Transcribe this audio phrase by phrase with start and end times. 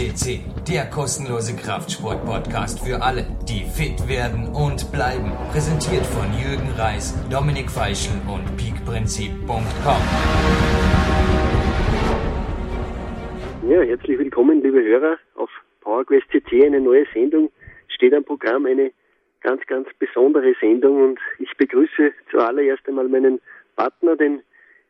[0.00, 5.30] CC, der kostenlose Kraftsport-Podcast für alle, die fit werden und bleiben.
[5.52, 10.02] Präsentiert von Jürgen Reis, Dominik Feischl und peakprinzip.com.
[13.68, 15.50] Ja, herzlich willkommen, liebe Hörer, auf
[15.82, 17.50] PowerQuest CC, eine neue Sendung.
[17.88, 18.92] Steht am Programm eine
[19.42, 23.38] ganz, ganz besondere Sendung und ich begrüße zuallererst einmal meinen
[23.76, 24.40] Partner, den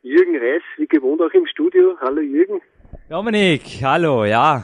[0.03, 1.97] Jürgen Reis, wie gewohnt auch im Studio.
[1.99, 2.61] Hallo Jürgen.
[3.11, 4.63] Dominik, hallo, ja.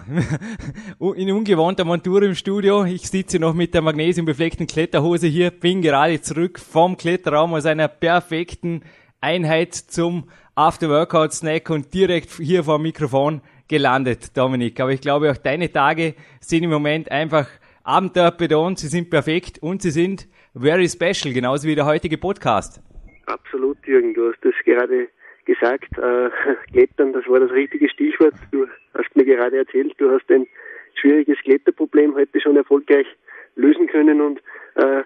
[1.17, 2.85] In ungewohnter Montur im Studio.
[2.85, 7.89] Ich sitze noch mit der magnesiumbefleckten Kletterhose hier, bin gerade zurück vom Kletterraum aus einer
[7.89, 8.83] perfekten
[9.19, 14.79] Einheit zum After-Workout-Snack und direkt hier vor dem Mikrofon gelandet, Dominik.
[14.79, 17.49] Aber ich glaube, auch deine Tage sind im Moment einfach
[17.83, 22.81] abenteuerbetont, sie sind perfekt und sie sind very special, genauso wie der heutige Podcast.
[23.25, 25.09] Absolut, Jürgen, du hast das gerade
[25.47, 26.29] gesagt, äh,
[26.71, 28.35] Klettern, das war das richtige Stichwort.
[28.51, 30.45] Du hast mir gerade erzählt, du hast ein
[30.93, 33.07] schwieriges Kletterproblem heute schon erfolgreich
[33.55, 34.39] lösen können und
[34.75, 35.01] äh,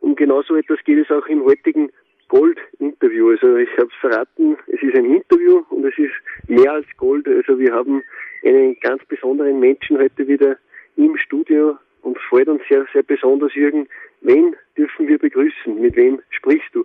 [0.00, 1.90] um genau so etwas geht es auch im heutigen
[2.28, 3.30] Gold-Interview.
[3.30, 6.14] Also ich habe es verraten, es ist ein Interview und es ist
[6.48, 7.28] mehr als Gold.
[7.28, 8.02] Also wir haben
[8.44, 10.56] einen ganz besonderen Menschen heute wieder
[10.96, 13.86] im Studio und freut uns sehr, sehr besonders, Jürgen.
[14.20, 15.80] Wen dürfen wir begrüßen?
[15.80, 16.84] Mit wem sprichst du?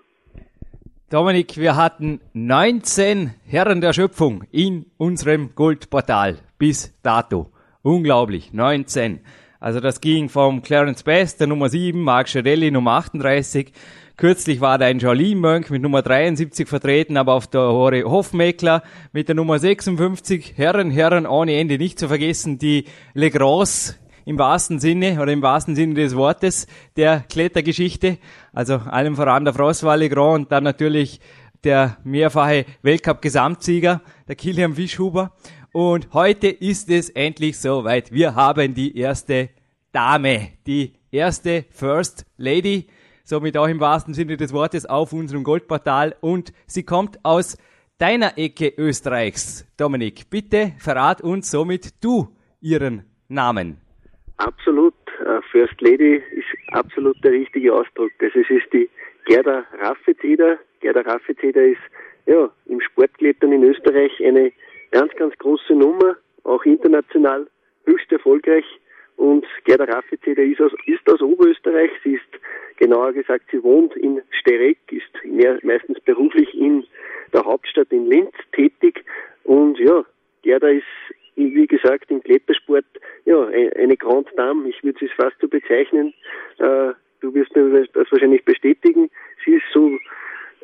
[1.09, 7.52] Dominik, wir hatten 19 Herren der Schöpfung in unserem Goldportal bis dato.
[7.81, 9.19] Unglaublich, 19.
[9.59, 13.73] Also das ging vom Clarence Best, der Nummer 7, Mark Schadelli, Nummer 38.
[14.17, 18.83] Kürzlich war da ein Jolien Mönch mit Nummer 73 vertreten, aber auf der Hore Hofmeckler
[19.11, 20.53] mit der Nummer 56.
[20.57, 23.95] Herren, Herren ohne Ende, nicht zu vergessen die Legros
[24.30, 28.19] im wahrsten Sinne oder im wahrsten Sinne des Wortes der Klettergeschichte.
[28.53, 31.19] Also allem voran der Frostwalle Grand und dann natürlich
[31.63, 35.31] der mehrfache Weltcup-Gesamtsieger, der Kilian Fischhuber.
[35.71, 38.11] Und heute ist es endlich soweit.
[38.11, 39.49] Wir haben die erste
[39.92, 42.86] Dame, die erste First Lady,
[43.23, 46.15] somit auch im wahrsten Sinne des Wortes auf unserem Goldportal.
[46.21, 47.58] Und sie kommt aus
[47.98, 49.65] deiner Ecke Österreichs.
[49.76, 52.30] Dominik, bitte verrat uns somit du
[52.61, 53.89] ihren Namen.
[54.39, 54.94] Absolut.
[55.26, 58.11] Uh, First Lady ist absolut der richtige Ausdruck.
[58.22, 58.89] Also es ist die
[59.26, 60.58] Gerda Raffezeder.
[60.80, 61.82] Gerda Raffezeder ist
[62.26, 64.54] ja im Sportklettern in Österreich eine
[64.92, 67.48] ganz, ganz große Nummer, auch international
[67.86, 68.64] höchst erfolgreich.
[69.17, 71.92] Und Gerda Raffezeder ist aus, ist aus Oberösterreich.
[72.06, 72.42] Sie ist,
[72.77, 76.86] genauer gesagt, sie wohnt in Stereck, ist mehr, meistens beruflich in
[77.33, 79.04] der Hauptstadt in Linz tätig.
[79.44, 80.06] Und ja,
[80.44, 80.86] Gerda ist
[81.39, 82.86] wie gesagt, im Klettersport,
[83.26, 86.14] ja, eine Grand Dame, ich würde es fast so bezeichnen.
[86.58, 89.10] Äh, du wirst mir das wahrscheinlich bestätigen.
[89.45, 89.92] Sie ist so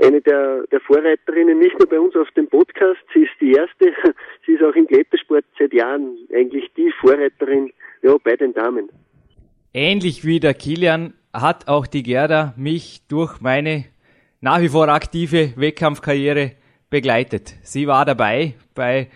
[0.02, 3.94] eine der, der Vorreiterinnen, nicht nur bei uns auf dem Podcast, sie ist die erste,
[4.46, 7.72] sie ist auch im Klettersport seit Jahren eigentlich die Vorreiterin,
[8.02, 8.90] ja, bei den Damen.
[9.74, 13.86] Ähnlich wie der Kilian hat auch die Gerda mich durch meine
[14.42, 16.52] nach wie vor aktive Wettkampfkarriere
[16.90, 17.56] begleitet.
[17.64, 19.08] Sie war dabei bei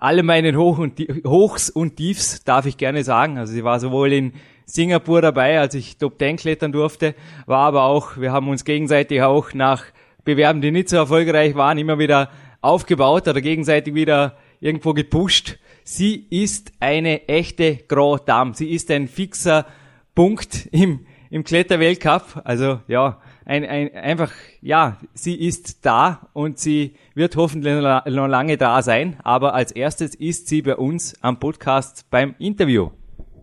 [0.00, 3.38] alle meinen Hoch und Hochs und Tiefs, darf ich gerne sagen.
[3.38, 4.32] Also sie war sowohl in
[4.64, 7.14] Singapur dabei, als ich Top Ten klettern durfte,
[7.46, 9.84] war aber auch, wir haben uns gegenseitig auch nach
[10.24, 12.30] Bewerben, die nicht so erfolgreich waren, immer wieder
[12.60, 15.58] aufgebaut oder gegenseitig wieder irgendwo gepusht.
[15.84, 18.54] Sie ist eine echte Grand Dame.
[18.54, 19.66] Sie ist ein fixer
[20.14, 22.42] Punkt im, im Kletterweltcup.
[22.44, 24.30] Also ja, ein, ein, einfach,
[24.62, 29.16] ja, sie ist da und sie wird hoffentlich noch lange da sein.
[29.24, 32.90] Aber als erstes ist sie bei uns am Podcast beim Interview.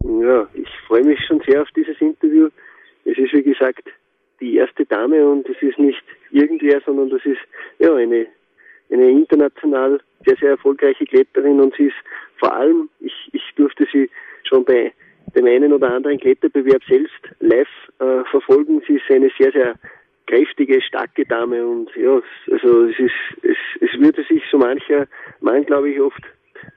[0.04, 2.48] Ja, ich freue mich schon sehr auf dieses Interview.
[3.04, 3.84] Es ist, wie gesagt,
[4.40, 7.42] die erste Dame und es ist nicht irgendwer, sondern das ist
[7.80, 8.28] ja eine,
[8.90, 11.98] eine international sehr, sehr erfolgreiche Kletterin und sie ist
[12.38, 14.10] vor allem, ich, ich durfte sie
[14.44, 14.94] schon bei
[15.36, 17.68] dem einen oder anderen Kletterbewerb selbst live
[18.00, 18.82] äh, verfolgen.
[18.88, 19.76] Sie ist eine sehr, sehr
[20.28, 23.14] kräftige, starke Dame und ja, also es ist,
[23.44, 25.08] es, es würde sich so mancher
[25.40, 26.22] Mann, glaube ich, oft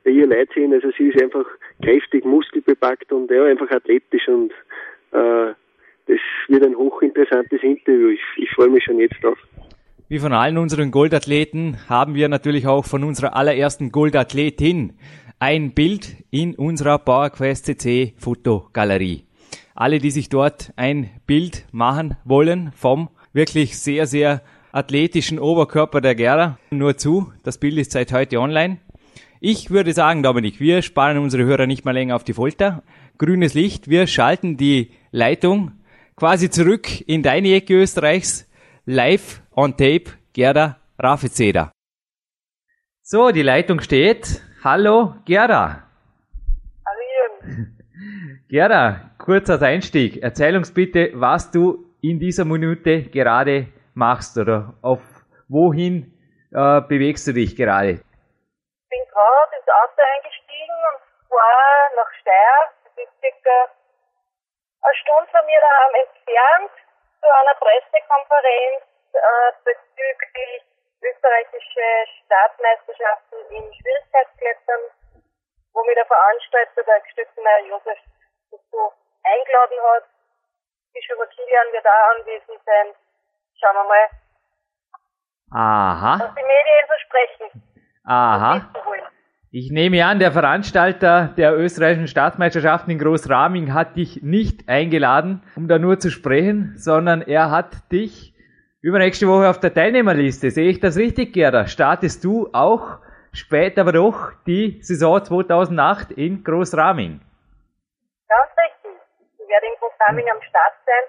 [0.05, 0.73] bei ihr leid sehen.
[0.73, 1.45] Also sie ist einfach
[1.83, 4.53] kräftig, muskelbepackt und ja, einfach athletisch und
[5.13, 5.53] äh,
[6.07, 8.09] das wird ein hochinteressantes Interview.
[8.09, 9.39] Ich, ich freue mich schon jetzt drauf.
[10.09, 14.95] Wie von allen unseren Goldathleten haben wir natürlich auch von unserer allerersten Goldathletin
[15.39, 19.25] ein Bild in unserer PowerQuest CC Fotogalerie.
[19.75, 24.43] Alle, die sich dort ein Bild machen wollen vom wirklich sehr, sehr
[24.73, 27.33] athletischen Oberkörper der Gerda, nur zu.
[27.43, 28.79] Das Bild ist seit heute online.
[29.41, 32.83] Ich würde sagen, Dominik, wir sparen unsere Hörer nicht mal länger auf die Folter.
[33.19, 35.73] Grünes Licht, wir schalten die Leitung
[36.17, 38.47] quasi zurück in deine Ecke Österreichs.
[38.85, 41.73] Live on tape, Gerda Rafizeder.
[43.03, 44.43] So, die Leitung steht.
[44.63, 45.85] Hallo, Gerda.
[46.85, 47.57] Hallo
[48.49, 50.23] Gerda, kurz als Einstieg.
[50.23, 55.01] Erzähl uns bitte, was du in dieser Minute gerade machst oder auf
[55.49, 56.13] wohin
[56.53, 58.01] äh, bewegst du dich gerade?
[58.01, 60.99] Ich bin gerade ins Auto eingestiegen und
[61.29, 62.59] fahre nach Steyr.
[62.85, 63.57] Das ist circa
[64.83, 66.75] eine Stunde von mir daheim entfernt
[67.21, 68.83] zu einer Pressekonferenz
[69.13, 70.63] äh, bezüglich
[71.03, 71.89] österreichische
[72.25, 74.83] Staatsmeisterschaften im Schwierigkeitsklettern,
[75.73, 77.99] wo mir der Veranstalter, der gestützte Meier Josef,
[78.51, 78.93] dazu
[79.25, 80.05] eingeladen hat.
[80.93, 82.95] Bischof Kilian wird auch anwesend sein.
[83.59, 84.07] Schauen wir mal,
[85.53, 86.19] Aha.
[86.21, 87.63] was die Medien versprechen.
[88.05, 88.73] Aha.
[89.53, 95.67] Ich nehme an, der Veranstalter der österreichischen Staatsmeisterschaften in Großraming hat dich nicht eingeladen, um
[95.67, 98.33] da nur zu sprechen, sondern er hat dich
[98.81, 100.51] übernächste Woche auf der Teilnehmerliste.
[100.51, 101.67] Sehe ich das richtig, Gerda?
[101.67, 102.99] Startest du auch
[103.33, 107.21] später aber doch die Saison 2008 in Großraming?
[110.01, 111.05] Großraming am Start sein.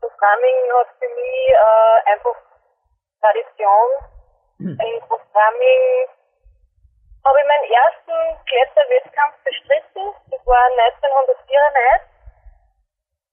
[0.00, 2.36] Großraming hat für mich äh, einfach
[3.20, 3.90] Tradition.
[4.58, 6.08] In Großraming
[7.24, 10.14] habe ich meinen ersten Kletterwettkampf bestritten.
[10.30, 10.62] Das war
[10.94, 12.06] 1994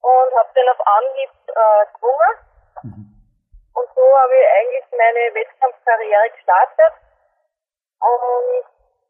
[0.01, 3.13] und habe den auf Anhieb äh, gewonnen.
[3.73, 6.93] Und so habe ich eigentlich meine Wettkampfkarriere gestartet.
[8.01, 8.65] Und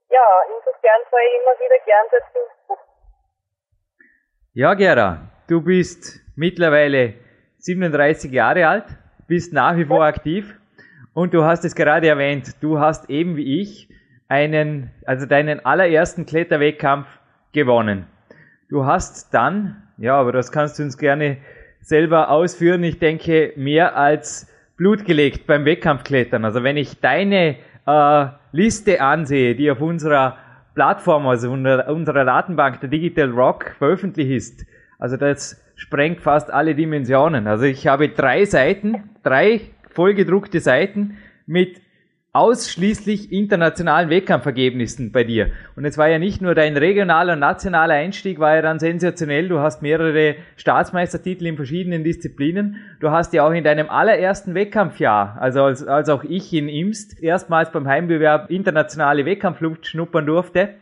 [0.09, 2.77] ja, insofern fahre ich immer wieder gern dazu.
[4.53, 7.15] Ja, Gerda, du bist mittlerweile
[7.57, 8.85] 37 Jahre alt,
[9.27, 10.55] bist nach wie vor aktiv
[11.13, 13.89] und du hast es gerade erwähnt, du hast eben wie ich
[14.29, 17.05] einen, also deinen allerersten Kletterwettkampf
[17.51, 18.05] gewonnen.
[18.69, 21.35] Du hast dann, ja, aber das kannst du uns gerne
[21.81, 26.45] selber ausführen, ich denke, mehr als Blut gelegt beim Wettkampfklettern.
[26.45, 30.37] Also wenn ich deine äh, Liste ansehe, die auf unserer
[30.75, 34.65] Plattform, also unserer, unserer Datenbank, der Digital Rock, veröffentlicht ist,
[35.01, 37.47] also das sprengt fast alle Dimensionen.
[37.47, 41.17] Also ich habe drei Seiten, drei vollgedruckte Seiten
[41.47, 41.81] mit
[42.33, 45.51] ausschließlich internationalen Wettkampfergebnissen bei dir.
[45.75, 49.49] Und es war ja nicht nur dein regionaler und nationaler Einstieg, war ja dann sensationell.
[49.49, 52.77] Du hast mehrere Staatsmeistertitel in verschiedenen Disziplinen.
[52.99, 57.21] Du hast ja auch in deinem allerersten Wettkampfjahr, also als, als auch ich in Imst,
[57.21, 60.75] erstmals beim Heimbewerb internationale Wettkampfluft schnuppern durfte.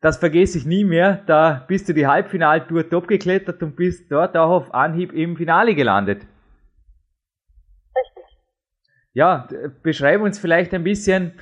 [0.00, 1.22] Das vergesse ich nie mehr.
[1.26, 5.74] Da bist du die Halbfinaltour top geklettert und bist dort auch auf Anhieb im Finale
[5.74, 6.22] gelandet.
[7.96, 8.24] Richtig.
[9.14, 9.48] Ja,
[9.82, 11.32] beschreib uns vielleicht ein bisschen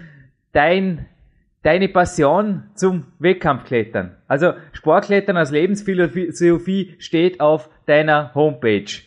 [0.53, 1.07] dein,
[1.63, 4.17] deine Passion zum Wettkampfklettern.
[4.29, 9.03] Also Sportklettern als Lebensphilosophie steht auf deiner Homepage.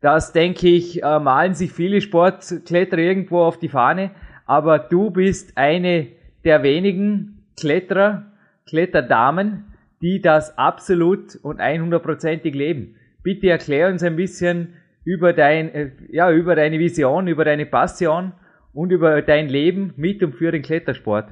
[0.00, 4.10] Das denke ich, äh, malen sich viele Sportkletterer irgendwo auf die Fahne,
[4.46, 6.08] aber du bist eine
[6.44, 8.31] der wenigen Kletterer,
[8.68, 12.98] Kletterdamen, die das absolut und 100%ig leben.
[13.22, 18.32] Bitte erklär uns ein bisschen über dein, äh, ja, über deine Vision, über deine Passion
[18.74, 21.28] und über dein Leben mit und für den Klettersport.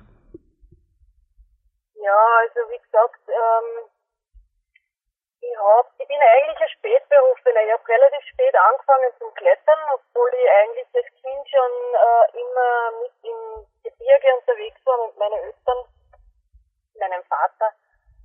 [1.95, 3.91] Ja, also wie gesagt, ähm,
[5.41, 7.63] ich, hab, ich bin eigentlich ein Spätberufener.
[7.67, 12.71] Ich habe relativ spät angefangen zum Klettern, obwohl ich eigentlich als Kind schon äh, immer
[13.03, 13.41] mit im
[13.83, 15.81] Gebirge unterwegs war mit meinen Eltern,
[17.01, 17.73] meinem Vater.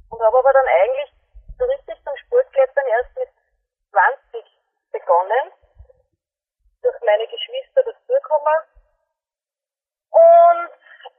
[0.09, 1.11] Und habe aber dann eigentlich
[1.57, 3.29] so richtig zum Sportklettern erst mit
[3.91, 4.45] 20
[4.91, 5.51] begonnen.
[6.81, 8.61] Durch meine Geschwister dazugekommen.
[10.11, 10.71] Und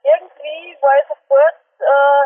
[0.05, 2.25] irgendwie war ich sofort äh,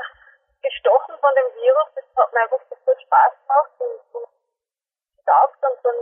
[0.62, 1.88] gestochen von dem Virus.
[1.94, 4.28] Das hat mir einfach sofort Spaß gemacht und, und
[5.16, 5.64] getaugt.
[5.64, 5.96] Und dann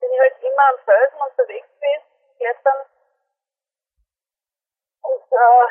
[0.00, 2.04] bin ich halt immer am Felsen unterwegs gewesen,
[2.36, 2.86] klettern.
[5.02, 5.66] Und äh,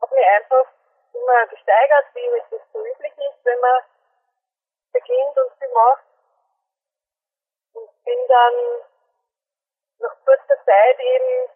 [0.00, 0.75] habe mich einfach
[1.20, 3.82] immer gesteigert, wie das so üblich ist, wenn man
[4.92, 6.04] beginnt und viel macht.
[7.74, 8.54] Und bin dann
[9.98, 11.50] nach kurzer Zeit eben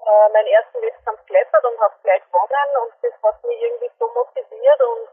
[0.00, 4.08] äh, meinen ersten Wettkampf geklettert und habe gleich gewonnen und das hat mich irgendwie so
[4.08, 5.08] motiviert und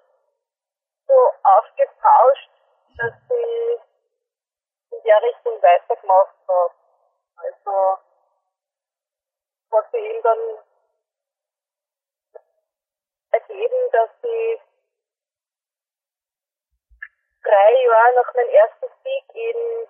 [1.08, 2.50] so aufgepauscht,
[2.98, 3.82] dass ich
[4.92, 6.74] in der Richtung weitergemacht habe.
[7.38, 8.00] Also
[9.72, 10.40] hat sich eben dann
[13.36, 14.62] ergeben, dass ich
[17.44, 19.88] drei Jahre nach meinem ersten Sieg eben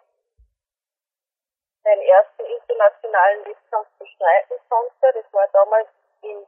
[1.84, 5.14] meinen ersten internationalen Wettkampf bestreiten konnte.
[5.14, 5.88] Das war damals
[6.22, 6.46] in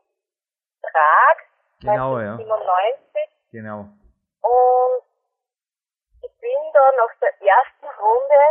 [0.82, 1.38] Prag,
[1.82, 2.34] Genau, ja.
[2.34, 3.30] 1997.
[3.52, 3.80] Genau.
[4.42, 5.04] Und
[6.24, 8.42] ich bin dann nach der ersten Runde,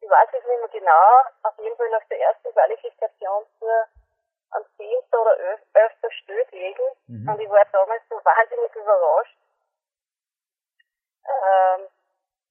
[0.00, 3.86] ich weiß es nicht mehr genau, auf jeden Fall nach der ersten Qualifikation zur
[4.52, 4.86] am 10.
[5.12, 5.38] oder
[5.74, 5.92] 11.
[6.22, 6.84] Stück liegen.
[7.06, 7.28] Mhm.
[7.28, 9.36] Und ich war damals so wahnsinnig überrascht,
[11.24, 11.88] ähm,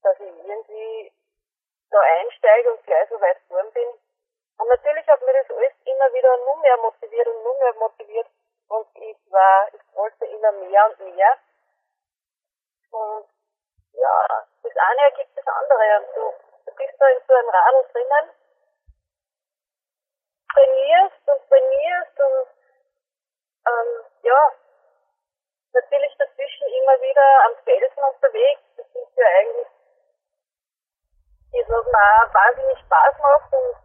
[0.03, 1.11] dass ich irgendwie
[1.91, 3.87] da einsteige und gleich so weit vorn bin.
[4.57, 8.27] Und natürlich hat mir das alles immer wieder nur mehr motiviert und nur mehr motiviert.
[8.69, 11.37] Und ich war, ich wollte immer mehr und mehr.
[12.91, 13.25] Und
[13.93, 15.99] ja, das eine ergibt das andere.
[15.99, 16.33] Und du,
[16.65, 18.29] du bist da in so einem Radl drinnen,
[20.53, 22.47] trainierst und trainierst und
[23.67, 24.51] ähm, ja,
[25.73, 28.61] natürlich dazwischen immer wieder am Felsen unterwegs.
[28.77, 29.67] Das ist ja eigentlich
[31.51, 33.77] das, was mir auch wahnsinnig Spaß macht und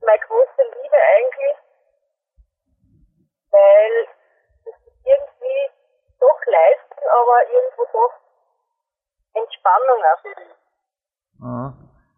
[0.00, 1.56] meine große Liebe eigentlich,
[3.50, 4.08] weil
[4.64, 5.70] es irgendwie
[6.20, 8.14] doch leisten, aber irgendwo doch
[9.34, 10.56] Entspannung auch für mich.
[11.42, 11.72] Ah,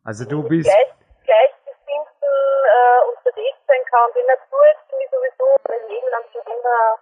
[0.05, 0.93] also du bist, Gleich,
[1.25, 2.35] Gleichgesinnten
[2.69, 4.11] äh, unterwegs sein kann.
[4.15, 6.99] Die Natur ist für mich sowieso mein Leben lang schon immer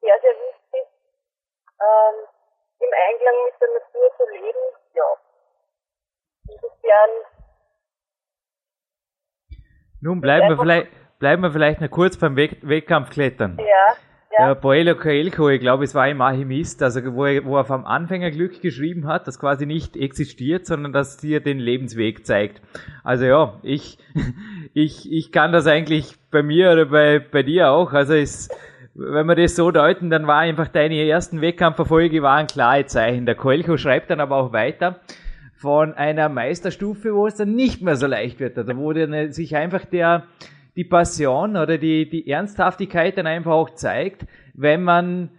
[0.00, 0.84] sehr, sehr wichtig.
[1.80, 2.16] Ähm,
[2.80, 5.08] Im Einklang mit der Natur zu leben, ja.
[6.48, 7.10] Insofern,
[10.02, 13.58] nun bleiben wir vielleicht, bleiben wir vielleicht noch kurz beim Weck, Wettkampfklettern.
[13.58, 13.96] ja,
[14.38, 17.84] ja, Boelo Coelho, ich glaube, es war ein Mahimist, also wo er, wo er vom
[17.84, 22.60] Anfängerglück geschrieben hat, das quasi nicht existiert, sondern dass dir den Lebensweg zeigt.
[23.04, 23.98] Also ja, ich,
[24.74, 27.92] ich, ich kann das eigentlich bei mir oder bei, bei dir auch.
[27.92, 28.48] Also es,
[28.94, 33.26] wenn wir das so deuten, dann war einfach deine ersten Wettkampferfolge waren klare Zeichen.
[33.26, 35.00] Der Coelho schreibt dann aber auch weiter
[35.54, 39.56] von einer Meisterstufe, wo es dann nicht mehr so leicht wird, oder wo dann sich
[39.56, 40.24] einfach der,
[40.76, 45.30] die Passion oder die, die Ernsthaftigkeit dann einfach auch zeigt, wenn man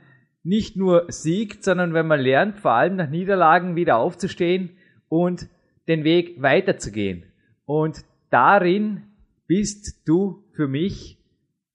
[0.43, 4.77] nicht nur siegt, sondern wenn man lernt, vor allem nach Niederlagen wieder aufzustehen
[5.09, 5.47] und
[5.87, 7.23] den Weg weiterzugehen.
[7.65, 9.03] Und darin
[9.47, 11.17] bist du für mich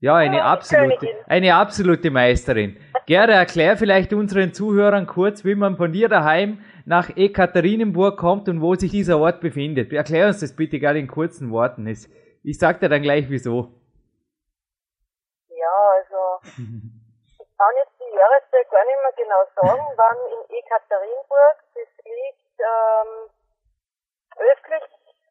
[0.01, 2.77] ja eine die absolute, eine absolute Meisterin.
[3.07, 8.61] Gerda, erklär vielleicht unseren Zuhörern kurz, wie man von dir daheim nach Ekaterinenburg kommt und
[8.61, 9.93] wo sich dieser Ort befindet.
[9.93, 11.87] Erklär uns das bitte gerade in kurzen Worten.
[11.87, 12.09] Es-
[12.43, 13.69] Ich sag dir dann gleich wieso.
[15.49, 21.57] ja, also, ich kann jetzt die Jahreszeit gar nicht mehr genau sagen, wann in Ekaterinburg,
[21.75, 23.29] das liegt ähm,
[24.37, 24.83] östlich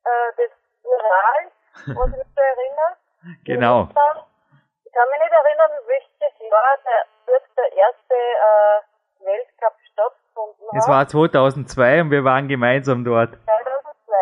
[0.06, 0.52] äh, des
[0.84, 1.54] Urals,
[1.98, 2.98] was ich mich da erinnere.
[3.46, 3.90] Genau.
[3.90, 10.94] Ich kann mich nicht erinnern, welches Jahr der, der erste äh, Weltcup stattgefunden Es hat.
[10.94, 13.32] war 2002 und wir waren gemeinsam dort.
[13.46, 14.16] 2002.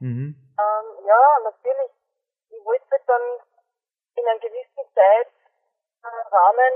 [0.00, 0.34] Mhm.
[0.58, 1.90] Ähm, ja, natürlich.
[2.68, 3.24] Wollte dann
[4.20, 6.72] in einem gewissen Zeitrahmen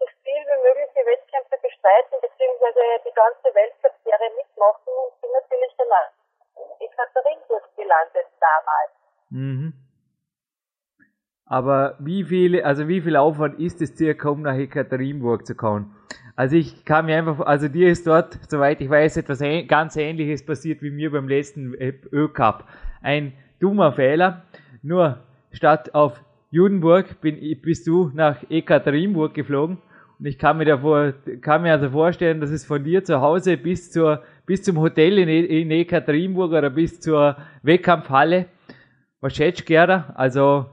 [0.00, 5.92] so viel wie mögliche Wettkämpfe bestreiten, beziehungsweise die ganze Weltcup-Serie mitmachen und bin natürlich dann
[6.80, 8.92] in Katharinenburg gelandet damals.
[9.28, 9.86] Mhm.
[11.46, 15.94] Aber wie viel, also wie viel Aufwand ist es circa, um nach Ekaterinburg zu kommen?
[16.34, 20.44] Also ich kann mir einfach, also dir ist dort, soweit ich weiß, etwas ganz ähnliches
[20.44, 22.64] passiert wie mir beim letzten Ö-Cup.
[23.00, 24.42] Ein dummer Fehler.
[24.86, 25.18] Nur
[25.52, 29.78] statt auf Judenburg bin, bist du nach Ekaterinburg geflogen.
[30.18, 31.12] Und ich kann mir davor,
[31.42, 35.18] kann mir also vorstellen, dass es von dir zu Hause bis zur, bis zum Hotel
[35.18, 38.46] in, E- in Ekaterinburg oder bis zur Wettkampfhalle
[39.20, 40.12] was schätzt Gerda?
[40.14, 40.66] Also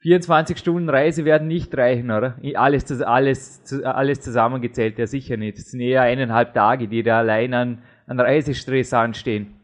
[0.00, 2.36] 24 Stunden Reise werden nicht reichen, oder?
[2.54, 5.58] Alles, alles, alles zusammengezählt, ja sicher nicht.
[5.58, 9.58] Es sind eher eineinhalb Tage, die da allein an, an Reisestress anstehen.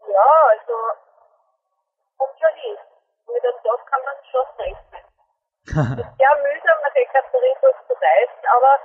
[0.00, 0.72] Ja, also,
[2.16, 2.76] kommt schon hin.
[3.28, 5.04] Mit einem Tag kann man schon rechnen.
[5.64, 8.80] Es ist sehr mühsam, nach Ekaterinburg zu reisen, aber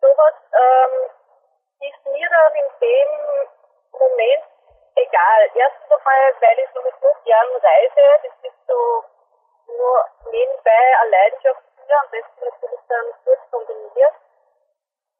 [0.00, 1.10] sowas ähm,
[1.80, 3.48] ist mir dann in dem
[3.90, 4.44] Moment
[4.94, 5.50] egal.
[5.54, 9.04] Erstens einmal, weil ich sowieso gern reise, das ist so
[9.66, 14.14] nur nebenbei eine Leidenschaft für am besten natürlich dann gut kombiniert.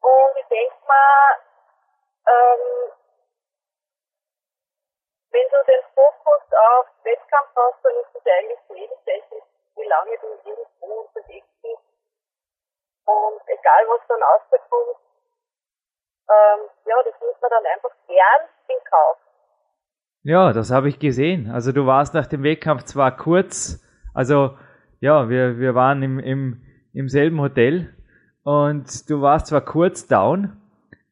[0.01, 1.39] Und ich denke mal,
[2.27, 2.91] ähm,
[5.31, 9.42] wenn du den Fokus auf Wettkampf hast, dann ist es eigentlich nebensächlich,
[9.93, 11.85] lange du irgendwo unterwegs bist.
[13.05, 14.97] Und egal was dann rauskommt,
[16.29, 19.17] ähm, ja, das muss man dann einfach gern in Kauf.
[20.23, 21.51] Ja, das habe ich gesehen.
[21.51, 23.83] Also du warst nach dem Wettkampf zwar kurz,
[24.13, 24.57] also
[25.01, 26.61] ja, wir, wir waren im, im,
[26.93, 27.93] im selben Hotel
[28.43, 30.61] und du warst zwar kurz down,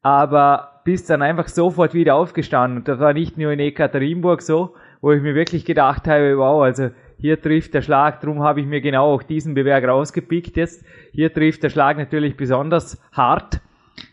[0.00, 2.78] aber bist dann einfach sofort wieder aufgestanden.
[2.78, 6.62] Und das war nicht nur in Ekaterinburg so, wo ich mir wirklich gedacht habe, wow,
[6.62, 6.90] also
[7.22, 10.84] hier trifft der Schlag, drum habe ich mir genau auch diesen Bewerb rausgepickt jetzt.
[11.12, 13.60] Hier trifft der Schlag natürlich besonders hart,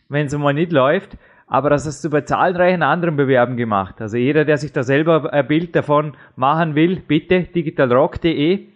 [0.09, 1.17] wenn es mal nicht läuft.
[1.47, 3.99] Aber das hast du bei zahlreichen anderen Bewerben gemacht.
[3.99, 8.67] Also jeder, der sich da selber ein Bild davon machen will, bitte digitalrock.de.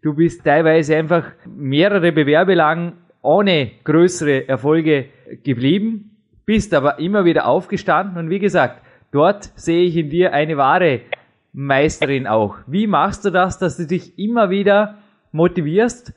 [0.00, 5.10] Du bist teilweise einfach mehrere Bewerbe lang ohne größere Erfolge
[5.44, 8.82] geblieben, bist aber immer wieder aufgestanden und wie gesagt,
[9.12, 11.02] dort sehe ich in dir eine wahre
[11.52, 12.56] Meisterin auch.
[12.66, 14.98] Wie machst du das, dass du dich immer wieder
[15.32, 16.14] motivierst?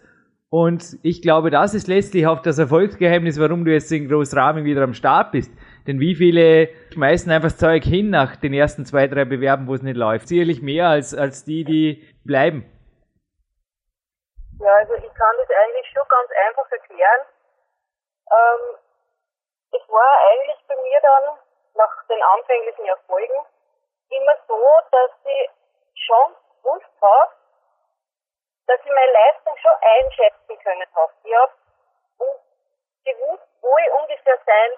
[0.49, 4.83] Und ich glaube, das ist letztlich auch das Erfolgsgeheimnis, warum du jetzt in Großrahmen wieder
[4.83, 5.51] am Start bist.
[5.85, 9.73] Denn wie viele schmeißen einfach das Zeug hin nach den ersten zwei, drei Bewerben, wo
[9.73, 10.29] es nicht läuft?
[10.29, 12.63] Sicherlich mehr als, als die, die bleiben.
[14.61, 17.21] Ja, also ich kann das eigentlich schon ganz einfach erklären.
[18.31, 18.63] Ähm,
[19.75, 21.35] es war eigentlich bei mir dann
[21.75, 23.35] nach den anfänglichen Erfolgen
[24.17, 25.49] immer so, dass ich
[25.95, 27.31] schon gewusst habe,
[28.67, 31.13] dass ich meine Leistung schon einschätzen können habe.
[31.23, 31.53] Ich habe
[33.05, 34.71] gewusst, wo ich ungefähr sein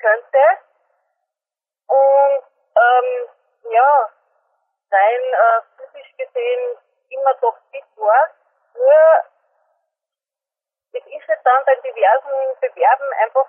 [0.00, 0.44] könnte.
[1.86, 2.42] Und
[2.76, 3.28] ähm,
[3.70, 4.10] ja,
[4.90, 6.78] rein äh, physisch gesehen
[7.10, 8.30] immer top fit war.
[8.74, 8.94] Nur
[10.92, 13.48] es ist jetzt dann bei diversen Bewerben einfach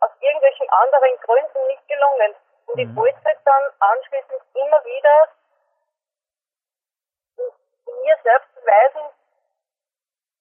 [0.00, 2.34] aus irgendwelchen anderen Gründen nicht gelungen.
[2.72, 2.96] Und ich mhm.
[2.96, 5.28] wollte halt dann anschließend immer wieder
[8.02, 9.02] mir selbst beweisen,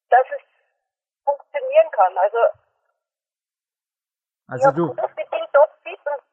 [0.09, 0.41] dass es
[1.25, 2.17] funktionieren kann.
[2.17, 2.37] Also,
[4.47, 4.95] also du.
[5.17, 6.23] Ich bin top fit und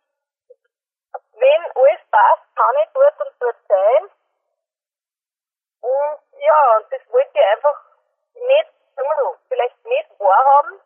[1.32, 4.10] wenn alles passt, kann ich dort und dort sein.
[5.80, 7.84] Und ja, und das wollte ich einfach
[8.34, 10.80] nicht, sagen wir so, vielleicht nicht wahrhaben,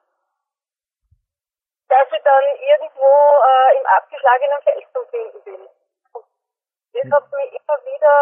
[1.91, 5.61] dass ich dann irgendwo äh, im abgeschlagenen Feld zu finden bin.
[6.15, 6.25] Und
[6.95, 7.13] das hm.
[7.13, 8.17] hat mich immer wieder,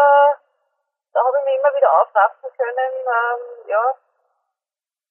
[1.13, 3.85] da habe ich mich immer wieder aufraffen können, ähm, ja.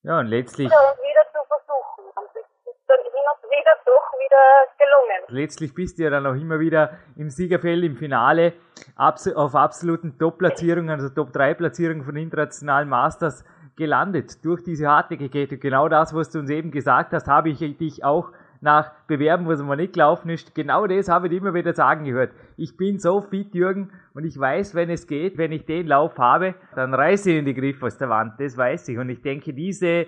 [0.03, 0.71] Ja, und letztlich.
[0.71, 2.05] Wieder und wieder zu versuchen.
[2.19, 5.25] Und das ist dann hin und wieder doch wieder gelungen.
[5.29, 8.55] Letztlich bist du ja dann auch immer wieder im Siegerfeld, im Finale,
[8.97, 13.45] auf absoluten Top-Platzierungen, also Top-3-Platzierungen von internationalen Masters
[13.76, 15.59] gelandet durch diese harte Kette.
[15.59, 19.52] Genau das, was du uns eben gesagt hast, habe ich dich auch nach Bewerben, wo
[19.52, 20.54] es mal nicht gelaufen ist.
[20.54, 22.32] Genau das habe ich immer wieder sagen gehört.
[22.56, 26.18] Ich bin so fit, Jürgen, und ich weiß, wenn es geht, wenn ich den Lauf
[26.18, 28.34] habe, dann reiße ich in die Griff aus der Wand.
[28.38, 28.99] Das weiß ich.
[28.99, 30.06] Und ich denke, diese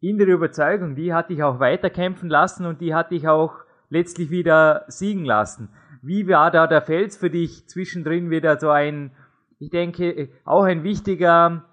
[0.00, 3.54] innere Überzeugung, die hat dich auch weiterkämpfen lassen und die hat dich auch
[3.90, 5.70] letztlich wieder siegen lassen.
[6.02, 9.12] Wie war da der Fels für dich zwischendrin wieder so ein,
[9.58, 11.64] ich denke, auch ein wichtiger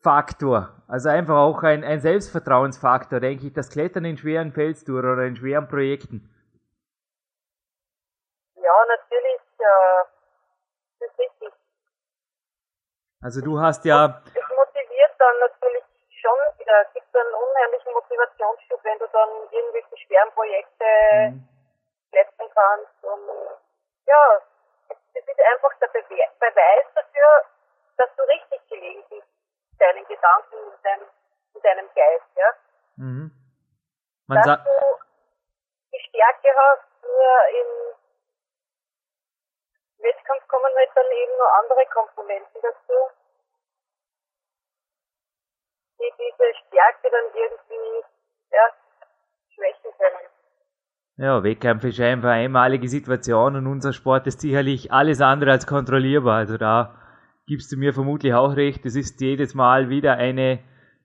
[0.00, 0.70] Erfolgsfaktor?
[0.88, 5.36] Also einfach auch ein, ein Selbstvertrauensfaktor, denke ich, das Klettern in schweren Felstouren oder in
[5.36, 6.28] schweren Projekten.
[8.56, 10.04] Ja, natürlich, äh,
[10.98, 11.52] das ist richtig.
[13.22, 14.22] Also du hast ja...
[14.24, 15.84] Es motiviert dann natürlich
[16.20, 20.84] schon es gibt einen unheimlichen Motivationsschub, wenn du dann irgendwelche schweren Projekte
[21.30, 21.48] mhm.
[22.12, 23.26] klettern kannst und
[24.06, 24.40] ja,
[24.88, 27.28] es, es ist einfach der Beweis dafür,
[27.96, 29.26] dass du richtig gelegen bist
[29.80, 31.08] deinen Gedanken, in deinem,
[31.54, 32.50] in deinem Geist, ja.
[32.96, 33.32] Mhm.
[34.26, 34.70] Man Dass sagt, du
[35.92, 36.22] die
[36.60, 37.70] Hast, nur im
[40.04, 42.98] Wettkampf kommen halt dann eben noch andere Komponenten dazu,
[45.98, 48.04] die diese Stärke dann irgendwie,
[48.52, 48.66] ja,
[49.54, 50.28] schwächen können.
[51.16, 55.66] Ja, Wettkampf ist einfach eine einmalige Situation und unser Sport ist sicherlich alles andere als
[55.66, 56.36] kontrollierbar.
[56.36, 56.94] Also da
[57.46, 60.60] gibst du mir vermutlich auch recht, es ist jedes Mal wieder eine,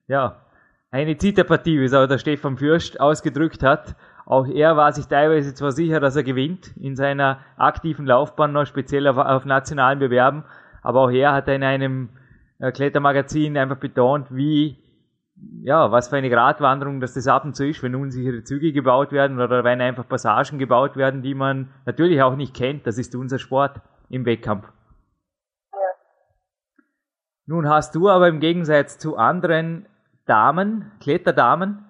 [0.07, 0.45] ja,
[0.91, 3.95] eine Zitterpartie, wie es auch der Stefan Fürst ausgedrückt hat.
[4.25, 8.65] Auch er war sich teilweise zwar sicher, dass er gewinnt in seiner aktiven Laufbahn noch,
[8.65, 10.43] speziell auf, auf nationalen Bewerben,
[10.81, 12.09] aber auch er hat in einem
[12.59, 14.77] äh, Klettermagazin einfach betont, wie,
[15.61, 19.11] ja, was für eine Gratwanderung dass das ab und zu ist, wenn unsichere Züge gebaut
[19.11, 22.87] werden oder wenn einfach Passagen gebaut werden, die man natürlich auch nicht kennt.
[22.87, 24.71] Das ist unser Sport im Wettkampf.
[27.47, 29.85] Nun hast du aber im Gegensatz zu anderen
[30.25, 31.85] Damen, Kletterdamen,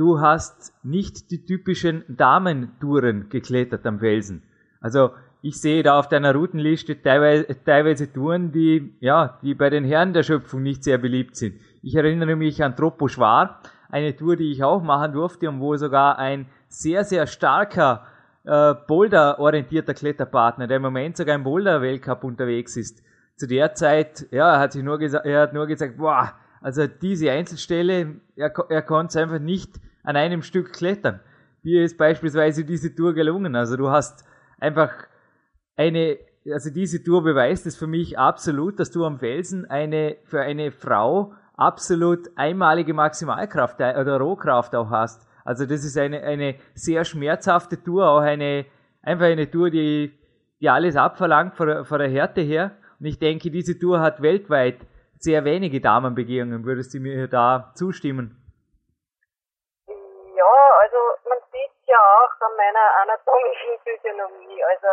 [0.00, 4.42] du hast nicht die typischen Damentouren geklettert am Felsen.
[4.80, 5.10] Also
[5.42, 10.14] ich sehe da auf deiner Routenliste teilweise, teilweise Touren, die, ja, die bei den Herren
[10.14, 11.60] der Schöpfung nicht sehr beliebt sind.
[11.82, 13.60] Ich erinnere mich an Tropo Schwar,
[13.90, 18.06] eine Tour, die ich auch machen durfte und wo sogar ein sehr, sehr starker
[18.44, 23.02] äh, Boulder-orientierter Kletterpartner, der im Moment sogar im Boulder-Weltcup unterwegs ist,
[23.36, 26.32] zu der Zeit, ja, er hat sich nur gesagt, er hat nur gesagt, boah,
[26.62, 29.78] also diese Einzelstelle, er, er konnte einfach nicht
[30.10, 31.20] an einem Stück klettern.
[31.62, 33.54] Dir ist beispielsweise diese Tour gelungen.
[33.54, 34.24] Also du hast
[34.58, 34.90] einfach
[35.76, 36.18] eine,
[36.50, 40.72] also diese Tour beweist es für mich absolut, dass du am Felsen eine, für eine
[40.72, 45.28] Frau absolut einmalige Maximalkraft oder Rohkraft auch hast.
[45.44, 48.66] Also das ist eine, eine sehr schmerzhafte Tour, auch eine,
[49.02, 50.12] einfach eine Tour, die,
[50.60, 52.72] die alles abverlangt von, von der Härte her.
[52.98, 54.78] Und ich denke, diese Tour hat weltweit
[55.18, 56.64] sehr wenige Damenbegehungen.
[56.64, 58.39] Würdest du mir da zustimmen?
[61.94, 64.64] Auch an meiner anatomischen Physiognomie.
[64.64, 64.88] Also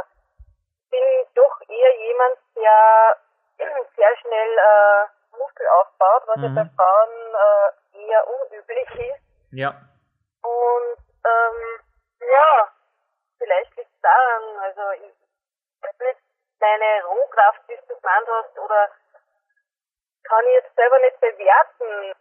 [0.89, 1.03] bin
[1.35, 3.17] doch eher jemand, der
[3.95, 6.55] sehr schnell äh, Muskel aufbaut, was ja Mhm.
[6.55, 9.21] bei Frauen äh, eher unüblich ist.
[9.51, 9.69] Ja.
[10.43, 11.79] Und ähm,
[12.21, 12.69] ja,
[13.37, 15.13] vielleicht liegt es daran, also ich
[15.83, 16.19] weiß nicht,
[16.59, 18.89] deine Rohkraft, die du genannt hast, oder
[20.23, 22.13] kann ich jetzt selber nicht bewerten.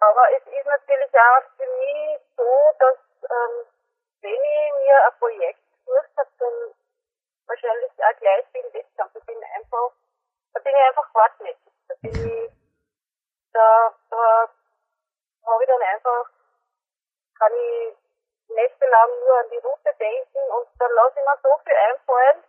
[0.00, 3.66] Aber es ist natürlich auch für mich so, dass ähm,
[4.20, 6.74] wenn ich mir ein Projekt gesucht habe, dann
[7.46, 9.14] wahrscheinlich auch gleich wie im Wettkampf.
[9.16, 9.92] Ich bin einfach,
[10.54, 11.72] da bin ich einfach hartnäckig.
[11.88, 12.52] Da bin ich,
[13.52, 14.50] da, da
[15.46, 16.30] habe ich dann einfach,
[17.38, 17.96] kann ich
[18.54, 22.44] nächtelang nur an die Route denken und dann lasse ich mir so viel einfallen,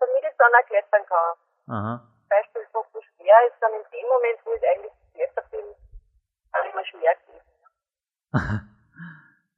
[0.00, 1.36] damit ich dann auch klettern kann.
[1.68, 2.00] Aha.
[2.28, 5.74] Beispiel, so schwer ist, dann in dem Moment, wo ich eigentlich geklettert bin,
[6.52, 7.40] kann ich mir schwer geben.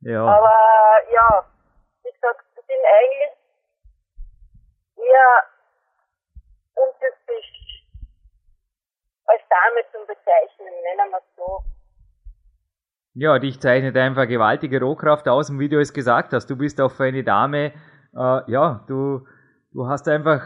[0.07, 0.25] Ja.
[0.25, 0.55] Aber
[1.13, 1.45] ja,
[2.05, 3.33] wie gesagt, ich bin eigentlich
[4.97, 5.43] eher
[6.77, 7.85] untypisch
[9.27, 11.65] als Dame zum Bezeichnen, nennen wir es so.
[13.15, 16.81] Ja, dich zeichnet einfach gewaltige Rohkraft aus und wie du es gesagt hast, du bist
[16.81, 17.73] auch für eine Dame,
[18.15, 19.27] äh, ja, du,
[19.73, 20.43] du hast einfach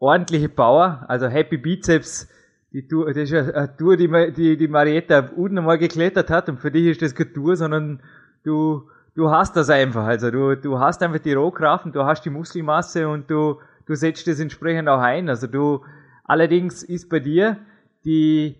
[0.00, 2.28] ordentliche Power, also Happy Bizeps,
[2.72, 6.58] die Tour, das ist eine Tour, die, die, die Marietta unten einmal geklettert hat und
[6.58, 8.02] für dich ist das keine Tour, sondern
[8.44, 12.22] du, du hast das einfach, also du, du hast einfach die Rohkraft und du hast
[12.24, 15.84] die Muskelmasse und du, du setzt das entsprechend auch ein, also du,
[16.24, 17.58] allerdings ist bei dir
[18.04, 18.56] die,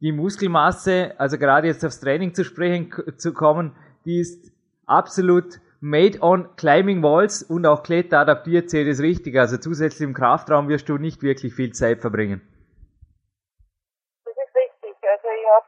[0.00, 3.72] die Muskelmasse, also gerade jetzt aufs Training zu sprechen zu kommen,
[4.04, 4.52] die ist
[4.86, 9.36] absolut made on climbing walls und auch Kletter adaptiert, sehe das richtig.
[9.36, 12.40] Also zusätzlich im Kraftraum wirst du nicht wirklich viel Zeit verbringen.
[14.24, 14.96] Das ist richtig.
[15.02, 15.66] Also ich habe,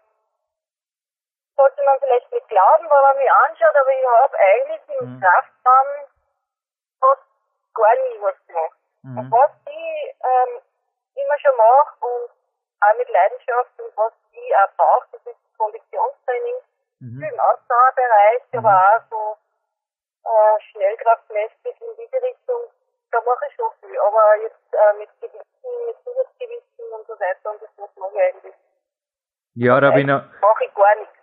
[1.56, 5.20] sollte man vielleicht nicht glauben, wenn man mich anschaut, aber ich habe eigentlich im Mhm.
[5.20, 5.88] Kraftraum
[7.00, 7.22] fast
[7.74, 8.76] gar nie was gemacht.
[9.02, 9.32] Und Mhm.
[9.32, 10.62] was ich ähm,
[11.14, 12.30] immer schon mache und
[12.80, 16.56] auch mit Leidenschaft und was ich auch brauche, das ist Konditionstraining,
[17.00, 17.22] Mhm.
[17.22, 19.36] im Ausdauerbereich, aber auch so
[20.26, 22.60] äh, schnellkraftmäßig in diese Richtung,
[23.12, 23.98] da mache ich schon viel.
[24.00, 28.54] Aber jetzt äh, mit Gewichten, mit Zusatzgewichten und so weiter und das mache ich eigentlich.
[29.54, 31.14] Ja, da bin, auch, Mache ich gar nichts.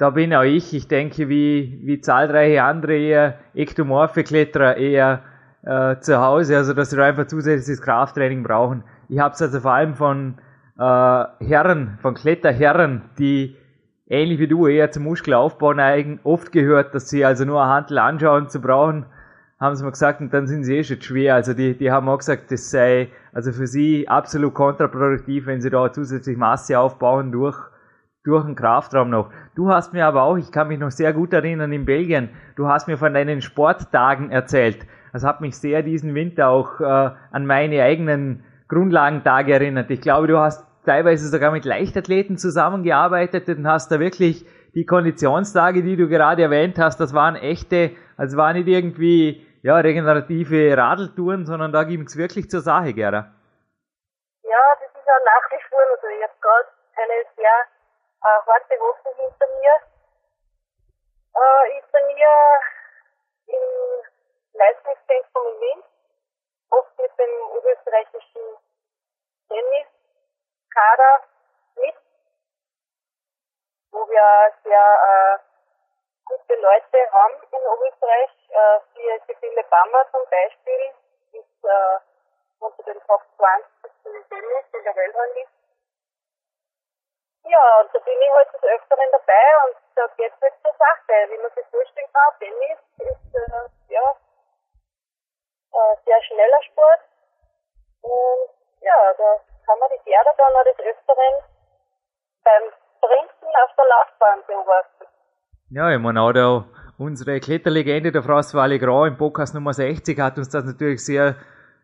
[0.00, 0.72] Da bin auch ich.
[0.72, 5.20] Ich denke, wie, wie zahlreiche andere eher ektomorphe Kletterer eher
[5.62, 8.82] äh, zu Hause, also dass sie einfach zusätzliches Krafttraining brauchen.
[9.10, 10.38] Ich habe es also vor allem von
[10.78, 13.56] äh, Herren, von Kletterherren, die
[14.08, 17.98] ähnlich wie du eher zum Muskelaufbau neigen, oft gehört, dass sie also nur eine Handel
[17.98, 19.04] anschauen zu brauchen,
[19.60, 21.34] haben sie mir gesagt, und dann sind sie eh schon schwer.
[21.34, 25.68] Also die, die haben auch gesagt, das sei also für sie absolut kontraproduktiv, wenn sie
[25.68, 27.58] da zusätzlich Masse aufbauen durch,
[28.24, 29.30] durch den Kraftraum noch.
[29.54, 32.68] Du hast mir aber auch, ich kann mich noch sehr gut erinnern, in Belgien, du
[32.68, 34.86] hast mir von deinen Sporttagen erzählt.
[35.12, 39.90] Das hat mich sehr diesen Winter auch äh, an meine eigenen Grundlagentage erinnert.
[39.90, 45.82] Ich glaube, du hast teilweise sogar mit Leichtathleten zusammengearbeitet und hast da wirklich die Konditionstage,
[45.82, 51.44] die du gerade erwähnt hast, das waren echte, also war nicht irgendwie ja, regenerative Radeltouren,
[51.44, 53.34] sondern da ging es wirklich zur Sache, Gera.
[54.42, 56.08] Ja, das ist auch nach wie vor noch so.
[56.08, 57.79] Ich habe gerade eine sehr
[58.22, 59.80] äh, harte Woche hinter mir.
[61.34, 62.60] Äh, ich trainiere
[63.46, 64.02] im
[64.52, 65.84] Leistungszentrum in Wien,
[66.70, 68.58] oft mit dem oberösterreichischen
[69.48, 71.22] Tenniskader
[71.76, 71.94] mit,
[73.92, 75.50] wo wir sehr äh,
[76.26, 78.30] gute Leute haben in Oberösterreich.
[78.50, 80.94] Äh, für Sibylle Bammer zum Beispiel
[81.32, 81.98] ist äh,
[82.58, 85.59] unter den Top 20 im Tennis in der Weltrangliste.
[87.44, 90.74] Ja, und da bin ich halt des Öfteren dabei und da geht es halt zur
[90.76, 91.14] Sache.
[91.30, 94.06] Wie man sich vorstellen kann, Tennis ist äh, ja
[95.72, 97.00] äh, sehr schneller Sport.
[98.02, 98.50] Und
[98.80, 101.34] ja, da kann man die Pferde dann auch des Öfteren
[102.44, 102.64] beim
[102.98, 105.06] Sprinten auf der Laufbahn beobachten.
[105.70, 106.64] Ja, ich meine auch da
[106.98, 111.36] unsere Kletterlegende, der François Legrand im Podcast Nummer 60 hat uns das natürlich sehr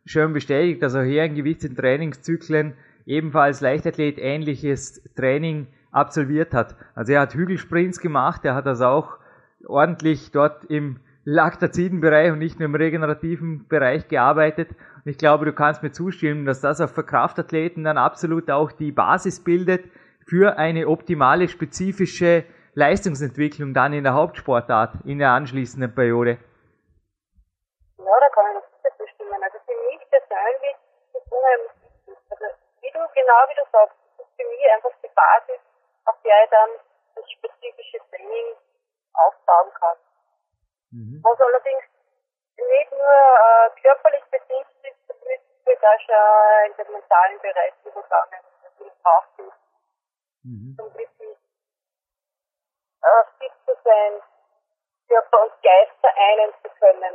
[0.05, 6.77] schön bestätigt, dass er hier in gewissen Trainingszyklen ebenfalls Leichtathlet ähnliches Training absolviert hat.
[6.95, 9.19] Also er hat Hügelsprints gemacht, er hat das auch
[9.66, 14.71] ordentlich dort im Laktazidenbereich und nicht nur im regenerativen Bereich gearbeitet.
[15.05, 18.71] Und ich glaube, du kannst mir zustimmen, dass das auch für Kraftathleten dann absolut auch
[18.71, 19.85] die Basis bildet
[20.27, 26.38] für eine optimale, spezifische Leistungsentwicklung dann in der Hauptsportart in der anschließenden Periode.
[27.99, 29.42] Ja, da kann ich noch sicher zustimmen.
[29.42, 30.77] Also für mich persönlich
[31.11, 32.16] ist es unheimlich wichtig.
[32.31, 32.45] Also
[32.83, 35.61] wie du, genau wie du sagst, das ist für mich einfach die Basis,
[36.07, 36.71] auf der ich dann
[37.17, 38.55] das spezifische Training
[39.15, 39.99] aufbauen kann.
[40.95, 41.19] Mhm.
[41.25, 41.83] Was allerdings
[42.55, 48.43] nicht nur äh, körperlich bedingt ist, das wird auch schon in den mentalen Bereich übergangen.
[48.62, 49.55] Das braucht es,
[50.45, 50.77] mhm.
[50.79, 51.37] um wirklich
[53.03, 54.23] äh, fit zu sein,
[55.09, 57.15] Körper und Geist vereinen zu können.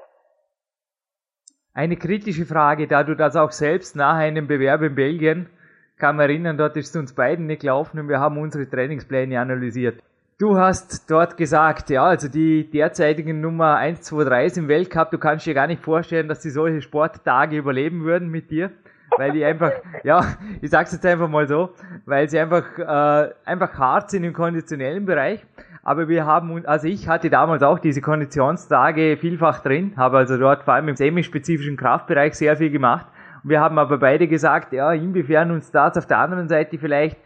[1.74, 5.58] Eine kritische Frage, da du das auch selbst nach einem Bewerb in Belgien,
[6.02, 9.40] kann man erinnern, dort ist es uns beiden nicht gelaufen und wir haben unsere Trainingspläne
[9.40, 10.02] analysiert.
[10.40, 15.20] Du hast dort gesagt, ja, also die derzeitigen Nummer 1, 2, 3 im Weltcup, du
[15.20, 18.72] kannst dir gar nicht vorstellen, dass sie solche Sporttage überleben würden mit dir,
[19.18, 20.26] weil die einfach, ja,
[20.60, 21.70] ich sag's jetzt einfach mal so,
[22.08, 25.46] weil sie einfach, äh, einfach hart sind im konditionellen Bereich.
[25.84, 30.64] Aber wir haben, also ich hatte damals auch diese Konditionstage vielfach drin, habe also dort
[30.64, 33.06] vor allem im semispezifischen Kraftbereich sehr viel gemacht.
[33.44, 37.18] Wir haben aber beide gesagt, ja, inwiefern uns das auf der anderen Seite vielleicht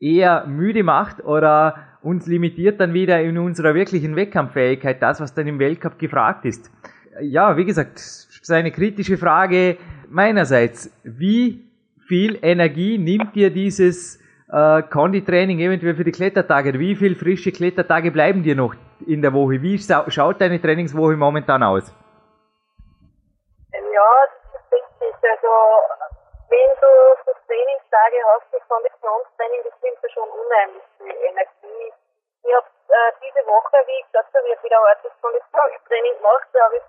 [0.00, 5.46] eher müde macht oder uns limitiert dann wieder in unserer wirklichen Wettkampffähigkeit, das, was dann
[5.46, 6.70] im Weltcup gefragt ist.
[7.20, 9.76] Ja, wie gesagt, seine kritische Frage
[10.08, 10.90] meinerseits.
[11.02, 11.64] Wie
[12.06, 16.78] viel Energie nimmt dir dieses äh, eventuell für die Klettertage?
[16.78, 18.74] Wie viel frische Klettertage bleiben dir noch
[19.06, 19.60] in der Woche?
[19.62, 21.92] Wie schaut deine Trainingswoche momentan aus?
[23.72, 23.78] Ja,
[24.52, 25.30] das ist richtig.
[25.32, 25.45] Also,
[26.48, 31.92] wenn du so Trainingstage hast, das Konditionstraining, das nimmt ja schon unheimlich viel Energie.
[32.42, 36.76] Ich habe äh, diese Woche, wie ich gesagt habe, wieder hartes Konditionstraining gemacht, da habe
[36.76, 36.82] ich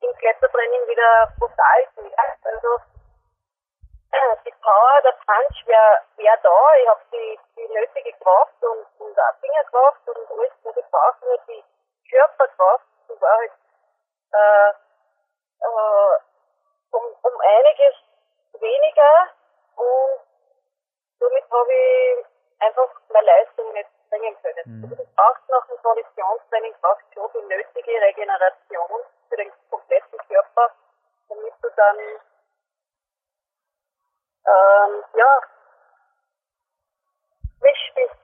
[0.00, 2.44] im Klettertraining wieder brutal gemerkt.
[2.44, 2.78] Also,
[4.44, 6.74] die Power, der Punch wäre wär da.
[6.82, 11.24] Ich habe die, die nötige Kraft und, und auch Fingerkraft und alles, was ich brauche,
[11.24, 11.64] nur die
[12.10, 13.52] Körperkraft, die war halt
[14.32, 14.70] äh,
[15.64, 16.18] äh,
[16.92, 17.94] um, um einiges
[18.60, 19.14] weniger
[19.76, 20.20] und
[21.18, 22.26] somit habe ich
[22.60, 24.64] einfach meine Leistung nicht bringen können.
[24.66, 24.84] Mhm.
[24.84, 30.72] Also das braucht nach dem Konditionstraining braucht schon die nötige Regeneration für den kompletten Körper,
[31.28, 31.98] damit du dann
[34.48, 35.32] ähm, ja,
[37.60, 38.18] frisch bist,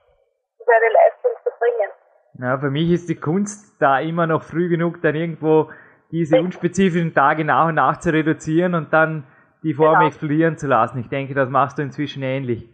[0.65, 1.91] deine Leistung zu bringen.
[2.39, 5.71] Ja, für mich ist die Kunst da immer noch früh genug, dann irgendwo
[6.11, 9.27] diese unspezifischen Tage nach und nach zu reduzieren und dann
[9.65, 10.07] die Form genau.
[10.07, 10.99] explodieren zu lassen.
[10.99, 12.69] Ich denke, das machst du inzwischen ähnlich.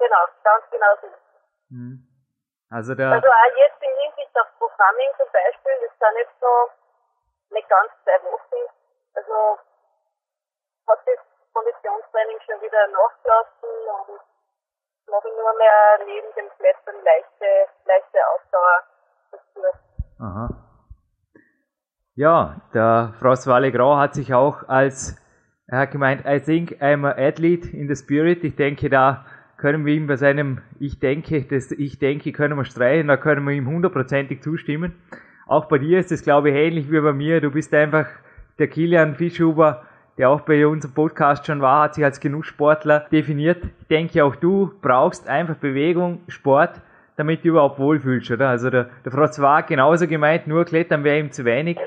[0.00, 1.08] Genau, ganz genau so.
[1.68, 2.08] Hm.
[2.70, 6.72] Also, der also auch jetzt in Hinsicht auf Programming zum Beispiel, das sind jetzt noch
[7.50, 8.72] nicht ganz zwei Wochen.
[9.12, 9.60] Also
[10.88, 11.20] hat das
[11.52, 14.20] Konditionstraining schon wieder nachgelassen und
[15.12, 18.76] mache nur mehr neben dem Klettern leichte, leichte Ausdauer
[19.30, 19.60] dazu.
[20.24, 20.48] Aha.
[22.14, 25.21] Ja, der François Legrand hat sich auch als,
[25.72, 28.44] er hat gemeint, I think I'm an athlete in the spirit.
[28.44, 29.24] Ich denke, da
[29.56, 33.42] können wir ihm bei seinem Ich denke, das Ich denke können wir streichen, da können
[33.46, 34.92] wir ihm hundertprozentig zustimmen.
[35.46, 37.40] Auch bei dir ist es, glaube ich, ähnlich wie bei mir.
[37.40, 38.06] Du bist einfach
[38.58, 39.84] der Kilian Fischhuber,
[40.18, 43.64] der auch bei unserem Podcast schon war, hat sich als Genusssportler definiert.
[43.80, 46.82] Ich denke, auch du brauchst einfach Bewegung, Sport,
[47.16, 48.50] damit du überhaupt wohlfühlst, oder?
[48.50, 51.78] Also der, der François hat genauso gemeint, nur Klettern wäre ihm zu wenig.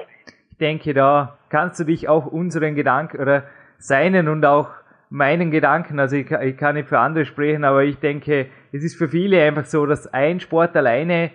[0.50, 3.43] Ich denke, da kannst du dich auch unseren Gedanken oder
[3.77, 4.69] seinen und auch
[5.09, 8.97] meinen Gedanken, also ich, ich kann nicht für andere sprechen, aber ich denke, es ist
[8.97, 11.31] für viele einfach so, dass ein Sport alleine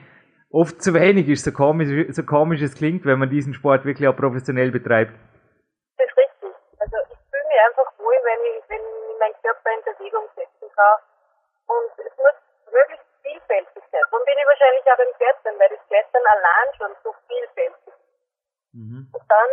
[0.50, 4.08] oft zu wenig ist, so komisch, so komisch es klingt, wenn man diesen Sport wirklich
[4.08, 5.12] auch professionell betreibt.
[9.50, 10.98] Körper in Bewegung setzen kann.
[11.66, 12.36] Und es muss
[12.70, 14.02] möglichst vielfältig sein.
[14.10, 18.74] Darum bin ich wahrscheinlich auch beim Klettern, weil das Klettern allein schon so vielfältig ist.
[18.74, 19.10] Mhm.
[19.12, 19.50] Und dann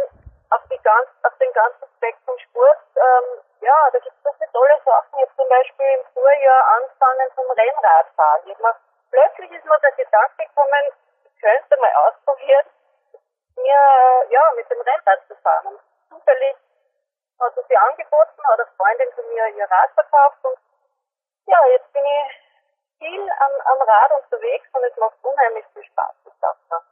[0.50, 4.52] auf, die ganz, auf den ganzen Spektrum Sport, ähm, ja, da gibt es so viele
[4.52, 5.20] tolle Sachen.
[5.20, 8.42] Habe zum Beispiel im Vorjahr angefangen zum Rennradfahren.
[8.52, 8.76] Ich mir,
[9.12, 10.86] plötzlich ist mir der Gedanke gekommen,
[11.26, 12.66] ich könnte mal ausprobieren,
[13.56, 15.68] mir ja, mit dem Rennrad zu fahren.
[15.68, 16.56] Und zufällig
[17.40, 20.58] hat er sie angeboten, hat eine Freundin von mir ihr Rad verkauft und
[21.46, 22.48] ja, jetzt bin ich
[23.00, 26.84] viel am, am Rad unterwegs und es macht unheimlich viel Spaß, die Sache.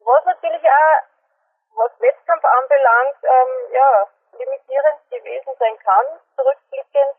[0.00, 1.02] Was natürlich auch,
[1.76, 6.06] was Wettkampf anbelangt, ähm, ja, limitierend gewesen sein kann,
[6.36, 7.16] zurückblickend,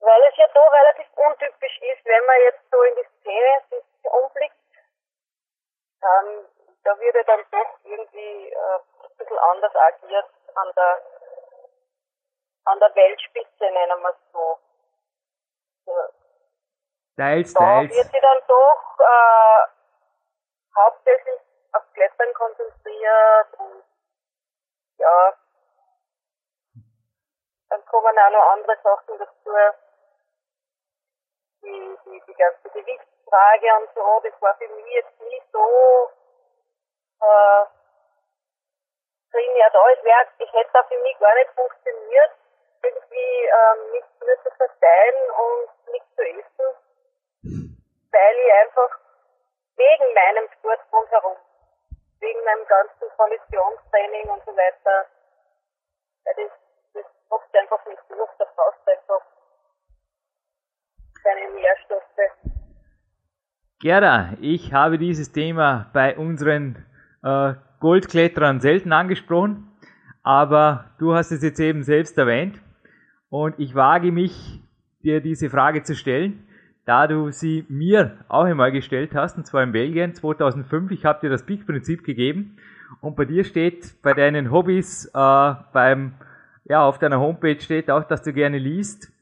[0.00, 4.12] weil es ja doch relativ untypisch ist, wenn man jetzt so in die Szene sich
[4.12, 4.54] umblickt,
[6.02, 6.46] ähm,
[6.84, 11.02] da wird er dann doch irgendwie äh, ein bisschen anders agiert an der,
[12.64, 14.58] an der Weltspitze, nennen wir es so.
[17.16, 17.96] Teils, da teils.
[17.96, 19.66] wird sie dann doch äh,
[20.76, 21.40] hauptsächlich
[21.76, 23.84] auf Klettern konzentriert und
[24.98, 25.34] ja,
[27.68, 29.50] dann kommen auch noch andere Sachen dazu.
[31.62, 36.10] Die, die, die ganze Gewichtsfrage und so, das war für mich jetzt nie so
[37.22, 37.66] äh,
[39.56, 42.30] ja da ist, wär, ich hätte da für mich gar nicht funktioniert,
[42.82, 47.76] irgendwie ähm, nichts mehr zu verteilen und nichts zu essen,
[48.12, 48.98] weil ich einfach
[49.76, 51.36] wegen meinem Sport rundherum,
[52.20, 55.06] wegen meinem ganzen Konditionstraining und so weiter,
[56.24, 56.52] weil das,
[56.94, 59.22] das macht einfach nicht durch, da brauchst du einfach
[61.22, 62.56] keine Nährstoffe.
[63.80, 66.86] Gerda, ich habe dieses Thema bei unseren
[67.22, 69.70] äh, Goldkletterern selten angesprochen,
[70.22, 72.60] aber du hast es jetzt eben selbst erwähnt
[73.28, 74.62] und ich wage mich,
[75.02, 76.45] dir diese Frage zu stellen,
[76.86, 80.90] da du sie mir auch einmal gestellt hast, und zwar in Belgien 2005.
[80.92, 82.56] Ich habe dir das Peak-Prinzip gegeben
[83.00, 86.14] und bei dir steht bei deinen Hobbys äh, beim
[86.64, 89.12] ja auf deiner Homepage steht auch, dass du gerne liest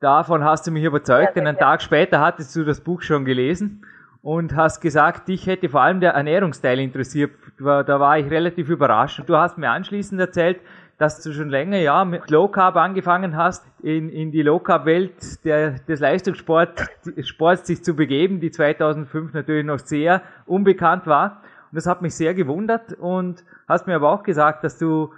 [0.00, 3.24] Davon hast du mich überzeugt, ja, denn einen Tag später hattest du das Buch schon
[3.24, 3.86] gelesen
[4.20, 7.30] und hast gesagt, dich hätte vor allem der Ernährungsteil interessiert.
[7.58, 9.22] Da war ich relativ überrascht.
[9.26, 10.60] Du hast mir anschließend erzählt,
[10.98, 14.86] dass du schon länger ja mit Low Carb angefangen hast, in, in die Low Carb
[14.86, 16.86] Welt der, des Leistungssports
[17.22, 21.42] Sports sich zu begeben, die 2005 natürlich noch sehr unbekannt war.
[21.70, 25.12] Und das hat mich sehr gewundert und hast mir aber auch gesagt, dass du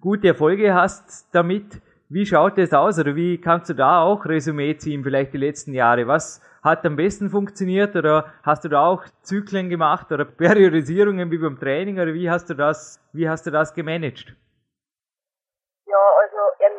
[0.00, 1.80] gute Erfolge hast damit.
[2.10, 5.72] Wie schaut es aus oder wie kannst du da auch Resümee ziehen, vielleicht die letzten
[5.72, 6.06] Jahre?
[6.06, 11.38] Was hat am besten funktioniert oder hast du da auch Zyklen gemacht oder Periodisierungen wie
[11.38, 14.34] beim Training oder wie hast du das, wie hast du das gemanagt?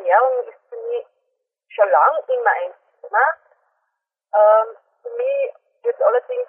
[0.06, 1.06] Ernährung ist für mich
[1.68, 3.26] schon lange immer ein Thema.
[4.34, 6.48] Ähm, für mich geht allerdings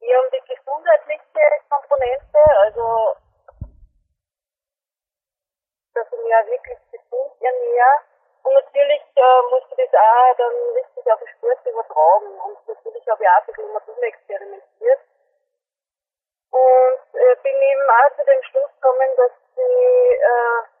[0.00, 1.22] eher um die gesundheitliche
[1.68, 3.16] Komponente, also
[5.94, 8.02] dass ich mich ja wirklich gesund ernähre.
[8.42, 12.40] Und natürlich äh, musste das auch dann richtig auf den Sport übertragen.
[12.40, 15.00] Und natürlich habe ich auch ein bisschen immer experimentiert.
[16.50, 20.75] Und äh, bin eben auch zu dem Schluss gekommen, dass ich, äh,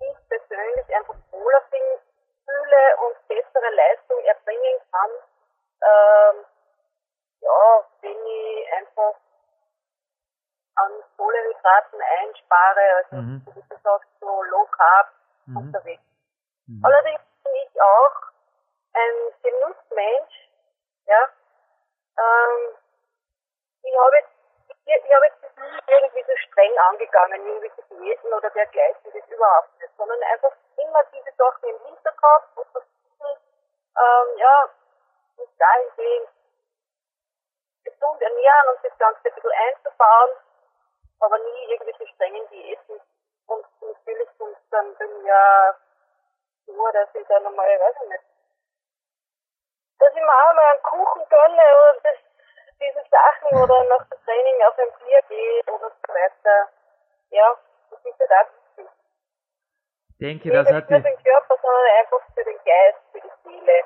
[0.00, 5.10] ich persönlich einfach wohler fühle und bessere Leistung erbringen kann,
[5.82, 6.44] ähm,
[7.40, 9.14] ja, wenn ich einfach
[10.76, 13.42] an Kohlenhydraten einspare, also mhm.
[13.46, 15.08] wie du sagst, so low carb
[15.46, 15.56] mhm.
[15.56, 16.02] unterwegs.
[16.66, 16.84] Mhm.
[16.84, 18.16] Allerdings bin ich auch
[18.92, 20.50] ein Genussmensch,
[21.06, 21.28] ja.
[22.18, 22.76] Ähm,
[23.82, 24.35] ich habe jetzt,
[24.86, 29.92] ich, habe jetzt nicht irgendwie so streng angegangen, irgendwelche Diäten oder dergleichen, das überhaupt nicht,
[29.96, 33.40] sondern einfach immer diese Sachen im Hinterkopf und versuchen,
[33.98, 34.70] ähm, ja,
[35.38, 36.28] mich dahingehend
[37.84, 40.30] gesund ernähren und das Ganze ein bisschen einzubauen
[41.20, 43.00] aber nie irgendwelche strengen Diäten.
[43.46, 45.76] Und natürlich kommt es dann bei mir
[46.66, 48.24] so, dass ich dann einmal, weiß ich nicht,
[49.98, 52.18] dass ich mir auch mal einen Kuchen gönne oder das,
[52.80, 56.68] diese Sachen oder nach dem Training auf ein Bier gehe oder so weiter.
[57.30, 57.56] Ja,
[57.90, 58.92] das ist halt auch wichtig.
[60.08, 63.34] Ich denke, das hat nicht für den Körper, sondern einfach für den Geist, für die
[63.44, 63.82] Seele.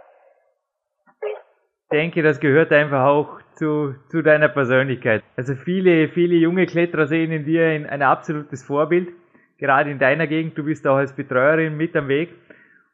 [1.22, 5.24] Ich denke, das gehört einfach auch zu, zu deiner Persönlichkeit.
[5.37, 9.09] Also viele, viele junge Kletterer sehen in dir ein, ein absolutes Vorbild.
[9.59, 12.31] Gerade in deiner Gegend, du bist auch als Betreuerin mit am Weg.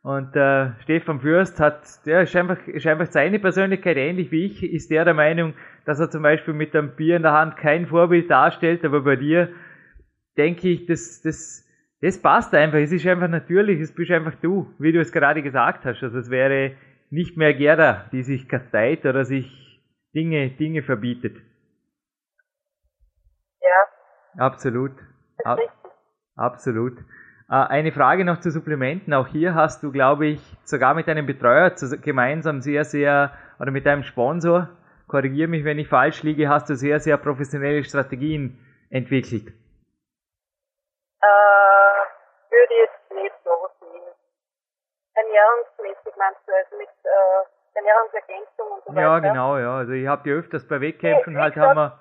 [0.07, 4.63] Und äh, Stefan Fürst hat, der ist einfach, ist einfach seine Persönlichkeit ähnlich wie ich,
[4.63, 7.89] ist der der Meinung, dass er zum Beispiel mit einem Bier in der Hand kein
[7.89, 9.49] Vorbild darstellt, aber bei dir
[10.37, 11.69] denke ich, das, das,
[12.03, 12.79] das passt einfach.
[12.79, 16.01] Es ist einfach natürlich, es bist einfach du, wie du es gerade gesagt hast.
[16.05, 16.77] Also es wäre
[17.11, 19.83] nicht mehr Gerda, die sich kasteit oder sich
[20.15, 21.37] Dinge, Dinge verbietet.
[23.61, 24.45] Ja.
[24.45, 24.93] Absolut.
[25.45, 25.57] A
[26.37, 26.97] absolut.
[27.49, 29.15] Äh, eine Frage noch zu Supplementen.
[29.15, 31.71] Auch hier hast du, glaube ich, sogar mit einem Betreuer
[32.03, 34.69] gemeinsam sehr, sehr, oder mit einem Sponsor,
[35.07, 38.59] korrigiere mich, wenn ich falsch liege, hast du sehr, sehr professionelle Strategien
[38.91, 39.49] entwickelt.
[41.23, 41.27] Äh,
[42.51, 44.03] würde jetzt nicht so sehen.
[45.15, 49.01] Ernährungsmäßig meinst du, also mit äh, Ernährungsergänzung und so weiter.
[49.01, 49.77] Ja, genau, ja.
[49.77, 51.99] Also ich habe die öfters bei Wettkämpfen nee, halt haben wir,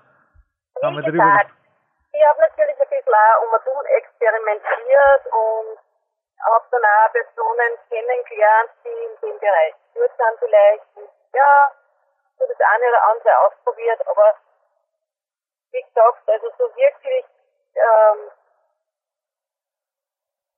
[0.82, 1.24] haben wir darüber.
[1.24, 1.52] Gesagt,
[2.16, 5.80] ich habe natürlich ein bisschen auch um und experimentiert und
[6.46, 10.84] habe dann auch Personen kennengelernt, die in dem Bereich gut sind vielleicht.
[10.96, 11.72] Und ja,
[12.38, 14.36] so das eine oder andere ausprobiert, aber
[15.72, 17.26] wie gesagt, also so wirklich
[17.76, 18.32] ähm,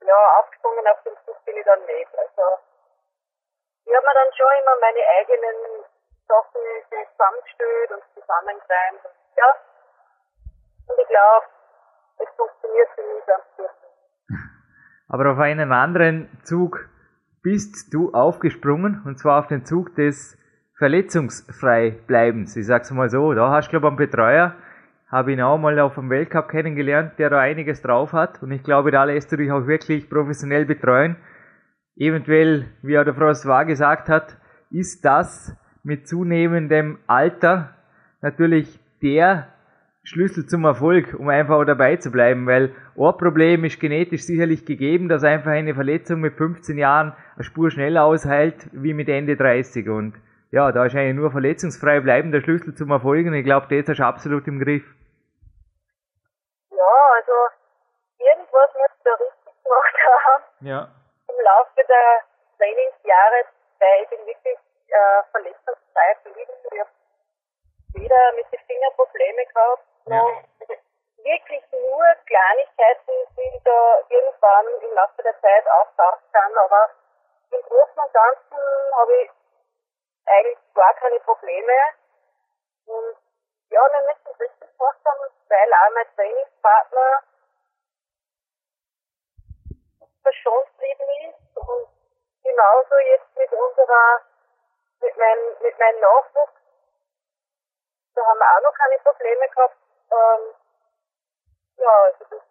[0.01, 2.17] ja, aufgesprungen auf den Zug bin ich dann nicht.
[2.17, 2.59] Also
[3.85, 5.85] ich habe mir dann schon immer meine eigenen
[6.27, 6.61] Sachen
[7.11, 9.05] zusammengestellt und zusammengereimt.
[9.05, 9.55] Und, ja.
[10.87, 11.45] Und ich glaube,
[12.19, 14.39] es funktioniert für mich ganz gut.
[15.09, 16.89] Aber auf einen anderen Zug
[17.43, 20.37] bist du aufgesprungen, und zwar auf den Zug des
[20.77, 22.55] verletzungsfrei bleibens.
[22.55, 24.55] Ich sag's mal so, da hast du, glaube einen Betreuer,
[25.09, 28.43] habe ihn auch mal auf dem Weltcup kennengelernt, der da einiges drauf hat.
[28.43, 31.15] Und ich glaube, da lässt du dich auch wirklich professionell betreuen.
[31.95, 34.37] Eventuell, wie auch der François gesagt hat,
[34.69, 37.73] ist das mit zunehmendem Alter
[38.21, 39.47] natürlich der
[40.07, 45.23] Schlüssel zum Erfolg, um einfach dabei zu bleiben, weil Ohrproblem ist genetisch sicherlich gegeben, dass
[45.25, 50.13] einfach eine Verletzung mit 15 Jahren eine Spur schneller ausheilt wie mit Ende 30 und
[50.51, 53.89] ja, da ist eigentlich nur verletzungsfrei bleiben der Schlüssel zum Erfolg und ich glaube, das
[53.89, 54.85] ist absolut im Griff.
[56.71, 57.35] Ja, also
[58.17, 60.43] irgendwas muss da richtig gemacht haben.
[60.61, 60.87] Ja.
[61.27, 62.07] Im Laufe der
[62.57, 63.39] Trainingsjahre,
[63.79, 66.53] weil ich bin wirklich äh, verletzungsfrei geblieben.
[66.71, 66.89] Ich habe
[67.99, 70.23] weder mit den Fingern Probleme gehabt, Ja.
[70.23, 70.31] noch
[71.27, 75.19] wirklich nur Kleinigkeiten, die da irgendwann im Laufe
[75.81, 76.89] auftaucht sind, aber
[77.51, 78.57] im Großen und Ganzen
[78.95, 79.31] habe ich
[80.25, 81.73] eigentlich gar keine Probleme.
[82.85, 83.17] Und
[83.69, 87.23] ja, wir müssen richtig haben, weil auch mein Trainingspartner
[90.23, 91.87] verschont geblieben ist und
[92.43, 94.21] genauso jetzt mit unserer,
[95.01, 96.53] mit meinem, mit meinem Nachwuchs,
[98.15, 99.77] da haben wir auch noch keine Probleme gehabt.
[100.11, 100.55] Ähm,
[101.77, 102.41] ja, also das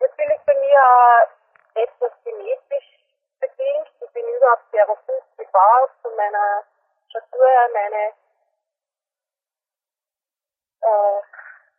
[0.00, 1.28] natürlich bei mir auch
[1.74, 2.98] etwas genetisch
[3.40, 3.88] bedingt.
[4.00, 6.64] Ich bin überhaupt sehr robust gebaut von meiner
[7.08, 8.12] Statur her, meine
[10.80, 11.22] äh,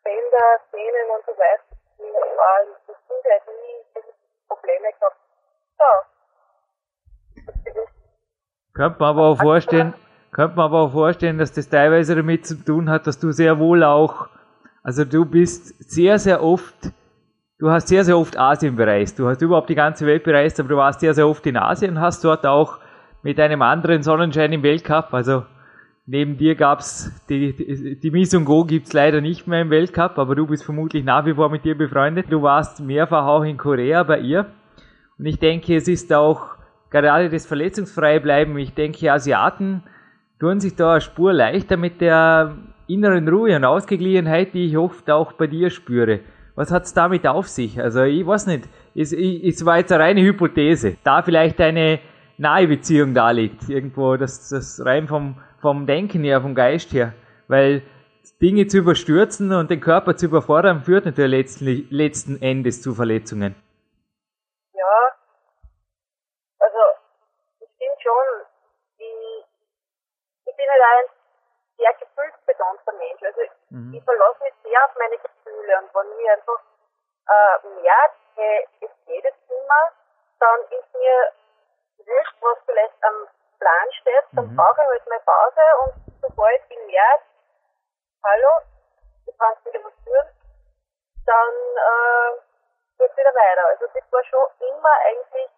[0.04, 1.64] Bänder, Sehnen und so weiter.
[1.98, 4.14] Ich war in der Kindheit nie diese
[4.48, 5.18] Probleme gehabt.
[5.80, 6.06] Ja.
[7.46, 7.94] Das ist
[9.00, 9.94] Könnte man aber auch vorstellen,
[10.32, 13.58] könnte man aber auch vorstellen, dass das teilweise damit zu tun hat, dass du sehr
[13.58, 14.28] wohl auch,
[14.84, 16.76] also du bist sehr, sehr oft,
[17.60, 19.18] du hast sehr, sehr oft Asien bereist.
[19.18, 22.02] Du hast überhaupt die ganze Welt bereist, aber du warst sehr, sehr oft in Asien
[22.02, 22.80] hast dort auch
[23.24, 25.44] mit einem anderen Sonnenschein im Weltcup, also
[26.06, 30.18] neben dir gab's die, die, die Miss und Go gibt's leider nicht mehr im Weltcup,
[30.18, 32.26] aber du bist vermutlich nach wie vor mit dir befreundet.
[32.30, 34.48] Du warst mehrfach auch in Korea bei ihr.
[35.18, 36.49] Und ich denke, es ist auch
[36.90, 38.58] gerade das verletzungsfreie Bleiben.
[38.58, 39.84] Ich denke, Asiaten
[40.40, 42.56] tun sich da eine Spur leichter mit der
[42.88, 46.22] inneren Ruhe und Ausgeglichenheit, die ich oft auch bei dir spüre.
[46.56, 47.80] Was hat's damit auf sich?
[47.82, 48.68] Also ich weiß nicht.
[48.96, 50.98] Es, es war jetzt eine reine Hypothese.
[51.04, 52.00] Da vielleicht eine
[52.38, 53.70] nahe Beziehung da liegt.
[53.70, 57.14] Irgendwo das, das rein vom, vom Denken her, vom Geist her.
[57.48, 57.84] Weil
[58.42, 63.56] Dinge zu überstürzen und den Körper zu überfordern, führt natürlich letztlich, letzten Endes zu Verletzungen.
[64.74, 64.96] Ja,
[66.60, 66.78] also
[67.60, 68.26] ich bin schon,
[68.98, 69.46] ich,
[70.70, 71.14] ich bin halt ein
[71.78, 73.24] sehr gefühlsbetonter Mensch.
[73.24, 76.62] Also ich verlasse mich sehr auf meine Gefühle und wenn ich einfach
[77.30, 79.92] äh, merke, hey, es geht jetzt nicht mehr,
[80.40, 81.34] dann ist mir
[82.06, 83.28] wurscht, was vielleicht am
[83.60, 87.24] Plan steht, dann brauche ich halt meine Pause und sobald ich merke,
[88.24, 88.50] hallo,
[89.26, 90.26] du kannst wieder was tun,
[91.26, 92.40] dann äh,
[92.98, 93.66] geht wieder weiter.
[93.68, 95.50] Also das war schon immer eigentlich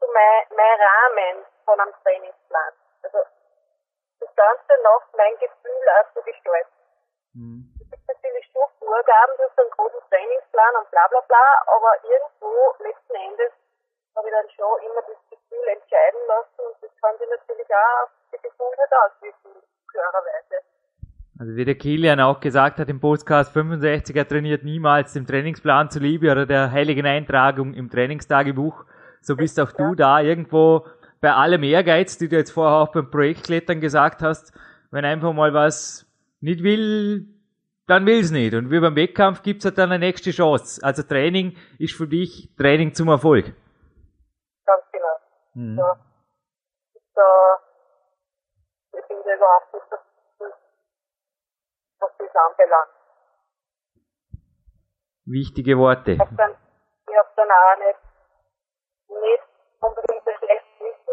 [0.00, 2.72] so mein, mein Rahmen von einem Trainingsplan.
[3.02, 3.18] Also
[4.20, 6.78] das Ganze nach mein Gefühl auch zu gestalten.
[7.78, 11.92] Es gibt natürlich schon Vorgaben, du hast einen großen Trainingsplan und bla bla bla, aber
[12.02, 12.52] irgendwo
[12.82, 13.52] letzten Endes
[14.16, 18.02] habe ich dann schon immer das Gefühl entscheiden lassen und das kann sich natürlich auch
[18.02, 20.56] auf die Gesundheit auswirken, klarerweise.
[21.38, 25.90] Also wie der Kilian auch gesagt hat im Podcast 65, er trainiert niemals dem Trainingsplan
[25.90, 28.84] zuliebe oder der heiligen Eintragung im Trainingstagebuch.
[29.20, 30.84] So bist auch du da irgendwo
[31.20, 34.52] bei allem Ehrgeiz, die du jetzt vorher auch beim Projektklettern gesagt hast,
[34.90, 36.06] wenn einfach mal was
[36.40, 37.26] nicht will,
[37.86, 38.54] dann will's nicht.
[38.54, 40.80] Und wie beim Wettkampf gibt's halt dann eine nächste Chance.
[40.84, 43.46] Also Training ist für dich Training zum Erfolg.
[44.66, 45.16] Ganz genau.
[45.54, 45.78] Mhm.
[45.78, 45.98] Ja.
[47.14, 47.58] Da,
[48.92, 50.54] ich bin da überhaupt nicht dafür,
[51.98, 52.90] was das anbelangt.
[55.24, 56.12] Wichtige Worte.
[56.12, 57.98] Ich habe dann, ich hab dann auch nicht,
[59.08, 59.42] nicht
[59.80, 60.37] unbedingt ein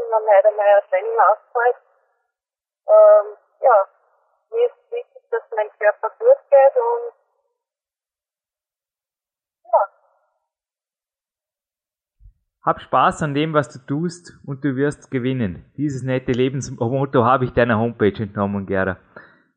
[0.10, 1.78] wenn heute einmal ein Training ausfällt.
[2.88, 3.88] Ähm, ja,
[4.52, 7.14] mir ist wichtig, dass mein Körper gut geht und
[9.66, 9.84] ja,
[12.66, 15.72] Hab Spaß an dem, was du tust und du wirst gewinnen.
[15.78, 18.98] Dieses nette Lebensmotto habe ich deiner Homepage entnommen, Gera.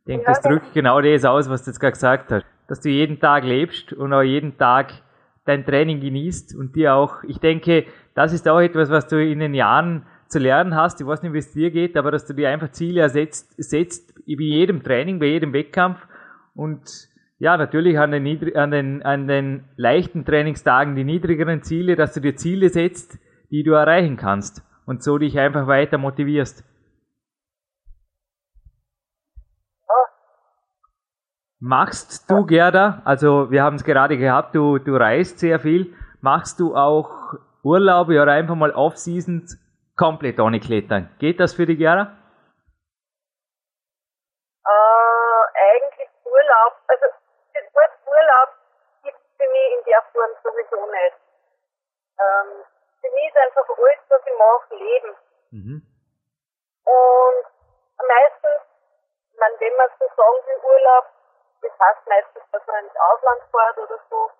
[0.01, 2.47] Ich denke, das Ja, drückt genau das aus, was du jetzt gerade gesagt hast.
[2.69, 4.93] Dass du jeden Tag lebst und auch jeden Tag
[5.47, 9.39] dein Training genießt und dir auch, ich denke, das ist auch etwas, was du in
[9.39, 11.01] den Jahren zu lernen hast.
[11.01, 14.15] Ich weiß nicht, wie es dir geht, aber dass du dir einfach Ziele ersetzt, setzt,
[14.15, 16.07] bei jedem Training, bei jedem Wettkampf
[16.55, 17.09] und
[17.39, 22.21] ja, natürlich an den, an, den, an den leichten Trainingstagen die niedrigeren Ziele, dass du
[22.21, 23.19] dir Ziele setzt,
[23.51, 26.65] die du erreichen kannst und so dich einfach weiter motivierst.
[31.61, 36.61] Machst du, Gerda, also wir haben es gerade gehabt, du, du reist sehr viel, machst
[36.61, 39.59] du auch Urlaube oder einfach mal Off-Seasons
[39.99, 41.15] komplett ohne Klettern?
[41.19, 42.17] Geht das für die Gerda?
[44.65, 47.07] Äh, eigentlich Urlaub, also
[47.53, 48.51] das Wort Urlaub
[49.03, 51.17] gibt es für mich in der Form sowieso nicht.
[52.19, 52.65] Ähm,
[53.01, 55.17] für mich ist einfach alles, was ich mache, Leben.
[55.51, 55.83] Mhm.
[56.85, 57.45] Und
[58.07, 58.61] meistens,
[59.39, 61.07] meine, wenn man so sagen will, Urlaub,
[61.63, 64.31] das heißt meistens, dass man ins Ausland fährt oder so,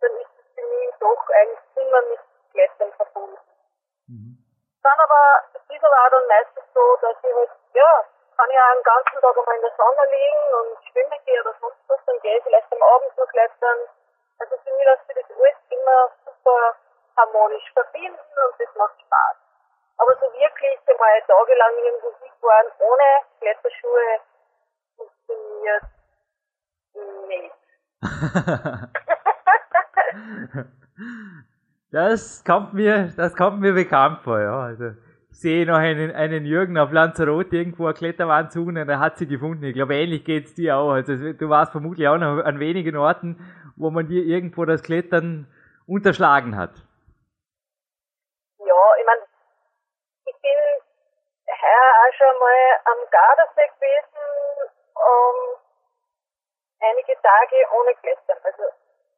[0.00, 2.20] dann ist es für mich doch eigentlich immer mit
[2.52, 3.51] Klettern verbunden.
[4.82, 5.42] Dann aber,
[5.82, 8.04] aber auch dann meistens so, dass ich halt, ja,
[8.36, 11.54] kann ich auch den ganzen Tag einmal in der Sonne liegen und schwimmen gehe oder
[11.60, 13.78] sonst was, dann gehe ich vielleicht am Abend noch klettern.
[14.38, 16.76] Also für mich lässt sich das alles immer super
[17.16, 19.36] harmonisch verbinden und das macht Spaß.
[19.98, 23.08] Aber so wirklich einmal tagelang irgendwo hinfahren ohne
[23.38, 24.20] Kletterschuhe
[24.96, 25.84] funktioniert
[27.28, 27.54] nicht.
[31.92, 34.60] Das kommt mir, das kommt mir bekannt vor, ja.
[34.60, 34.92] Also,
[35.30, 39.18] ich sehe noch einen, einen Jürgen auf Lanzarote irgendwo eine Kletterwand suchen und er hat
[39.18, 39.64] sie gefunden.
[39.64, 40.92] Ich glaube, ähnlich geht's dir auch.
[40.92, 43.36] Also, du warst vermutlich auch noch an wenigen Orten,
[43.76, 45.46] wo man dir irgendwo das Klettern
[45.86, 46.72] unterschlagen hat.
[48.58, 49.20] Ja, ich meine,
[50.24, 50.58] ich bin
[51.44, 55.60] heuer auch schon mal am Gardasee gewesen, um,
[56.80, 58.40] einige Tage ohne Klettern.
[58.44, 58.62] Also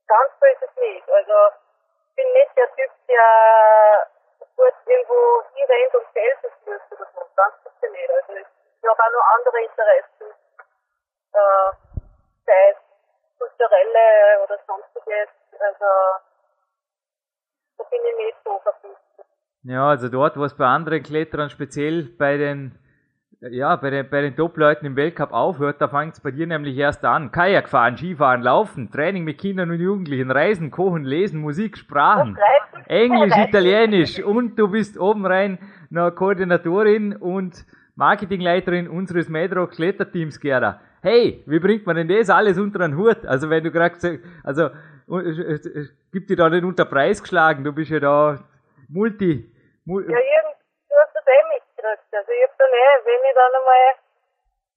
[0.08, 1.08] ganz so ist es nicht.
[1.08, 1.54] Also
[2.16, 4.08] bin nicht der Typ, der
[4.38, 7.20] sofort irgendwo hinrennt und Felsen stößt oder so.
[7.36, 8.10] Ganz sicher nicht.
[8.10, 10.26] Also ich habe auch noch andere Interessen,
[11.32, 11.70] äh,
[12.46, 12.76] sei es
[13.38, 15.28] kulturelle oder sonstiges.
[15.58, 15.86] Also
[17.78, 19.26] da bin ich nicht so verpflichtet.
[19.64, 22.78] Ja, also dort, wo es bei anderen Kletterern, speziell bei den,
[23.50, 26.76] ja, bei den, bei den Top-Leuten im Weltcup aufhört, da fängt es bei dir nämlich
[26.76, 27.30] erst an.
[27.30, 32.38] Kajak fahren, Skifahren, Laufen, Training mit Kindern und Jugendlichen, Reisen, Kochen, Lesen, Musik, Sprachen,
[32.86, 35.58] Englisch, Italienisch und du bist oben rein
[35.90, 37.64] noch Koordinatorin und
[37.96, 40.80] Marketingleiterin unseres Medrock Kletterteams, Gerda.
[41.02, 43.24] Hey, wie bringt man denn das alles unter einen Hut?
[43.26, 44.70] Also wenn du gerade, also
[45.08, 48.38] äh, äh, äh, gib dir da nicht unter Preis geschlagen, du bist ja da
[48.88, 49.50] Multi,
[49.84, 50.56] Mul Ja, irgend,
[50.88, 52.14] du hast das eh mitgekriegt.
[52.14, 53.86] Also ich hab dann eh, wenn ich dann einmal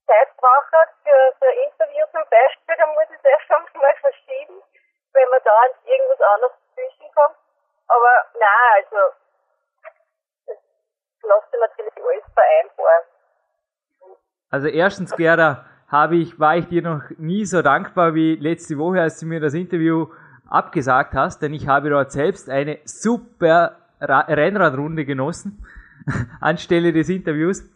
[0.08, 4.58] Zeit brauche für so ein Interview zum Beispiel, dann muss ich es schon mal verschieben,
[5.14, 7.38] wenn man da irgendwas anderes dazwischen kommt.
[7.88, 9.02] Aber nein, also
[10.48, 10.58] das
[11.24, 13.06] lässt sich natürlich alles vereinbaren.
[14.50, 19.02] Also erstens, Gerda, habe ich, war ich dir noch nie so dankbar wie letzte Woche,
[19.02, 20.08] als du mir das Interview
[20.50, 25.66] abgesagt hast, denn ich habe dort selbst eine super Ra Rennradrunde genossen,
[26.40, 27.70] anstelle des Interviews.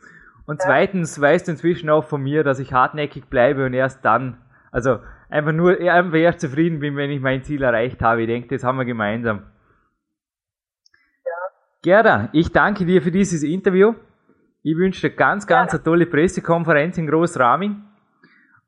[0.45, 4.37] Und zweitens weißt du inzwischen auch von mir, dass ich hartnäckig bleibe und erst dann,
[4.71, 4.99] also
[5.29, 8.21] einfach nur, einfach erst zufrieden bin, wenn ich mein Ziel erreicht habe.
[8.21, 9.43] Ich denke, das haben wir gemeinsam.
[11.83, 13.95] Gerda, ich danke dir für dieses Interview.
[14.61, 17.81] Ich wünsche dir ganz, ganz eine tolle Pressekonferenz in Großraming.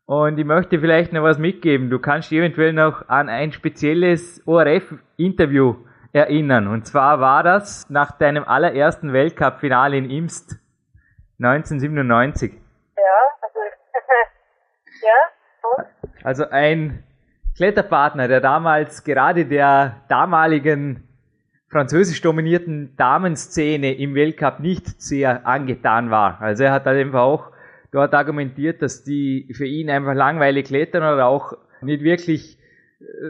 [0.06, 1.90] Und ich möchte vielleicht noch was mitgeben.
[1.90, 5.76] Du kannst eventuell noch an ein spezielles ORF-Interview
[6.14, 6.68] erinnern.
[6.68, 10.60] Und zwar war das nach deinem allerersten Weltcup-Finale in Imst
[11.40, 12.54] 1997.
[12.54, 13.02] Ja,
[13.42, 13.60] also
[15.04, 16.26] ja, und?
[16.26, 17.04] Also ein
[17.58, 21.08] Kletterpartner, der damals gerade der damaligen
[21.70, 26.40] französisch dominierten Damenszene im Weltcup nicht sehr angetan war.
[26.40, 27.52] Also er hat halt einfach auch
[27.92, 32.60] dort argumentiert, dass die für ihn einfach langweilig klettern oder auch nicht wirklich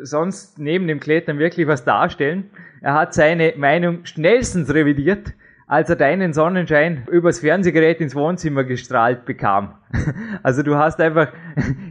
[0.01, 2.49] sonst neben dem Klettern wirklich was darstellen.
[2.82, 5.34] Er hat seine Meinung schnellstens revidiert,
[5.67, 9.76] als er deinen Sonnenschein übers Fernsehgerät ins Wohnzimmer gestrahlt bekam.
[10.41, 11.32] Also du hast einfach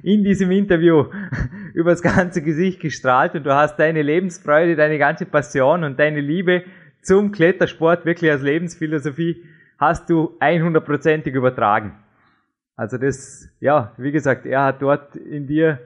[0.02, 1.06] in diesem Interview
[1.74, 6.64] übers ganze Gesicht gestrahlt und du hast deine Lebensfreude, deine ganze Passion und deine Liebe
[7.00, 9.42] zum Klettersport wirklich als Lebensphilosophie
[9.78, 11.92] hast du 100%ig übertragen.
[12.76, 15.80] Also das, ja, wie gesagt, er hat dort in dir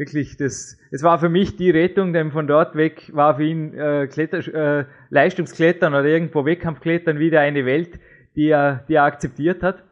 [0.00, 3.78] wirklich das, es war für mich die Rettung, denn von dort weg war für ihn
[3.78, 8.00] äh, Kletter, äh, Leistungsklettern oder irgendwo Wettkampfklettern wieder eine Welt,
[8.34, 9.84] die er, die er akzeptiert hat.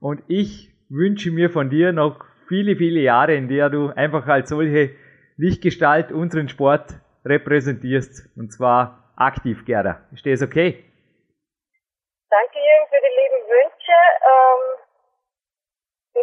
[0.00, 4.48] Und ich wünsche mir von dir noch viele, viele Jahre, in der du einfach als
[4.48, 4.96] solche
[5.36, 6.94] Lichtgestalt unseren Sport
[7.26, 8.34] repräsentierst.
[8.36, 10.00] Und zwar aktiv, Gerda.
[10.12, 10.82] Ist das okay?
[12.30, 13.98] Danke Jürgen für die lieben Wünsche.
[14.32, 14.62] Ähm,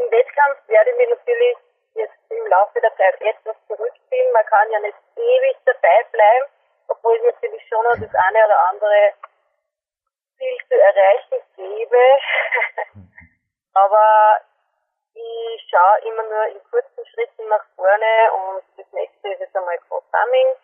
[0.01, 1.68] Im Wettkampf werde ich mich natürlich
[2.00, 4.32] jetzt im Laufe der Zeit etwas zurückziehen.
[4.34, 6.47] Man kann ja nicht ewig dabei bleiben,
[6.88, 9.14] obwohl es natürlich schon noch das eine oder andere
[10.38, 12.18] Ziel zu erreichen gäbe.
[13.74, 14.41] Aber
[15.14, 19.78] ich schaue immer nur in kurzen Schritten nach vorne und das nächste ist jetzt einmal
[19.88, 20.56] Programming.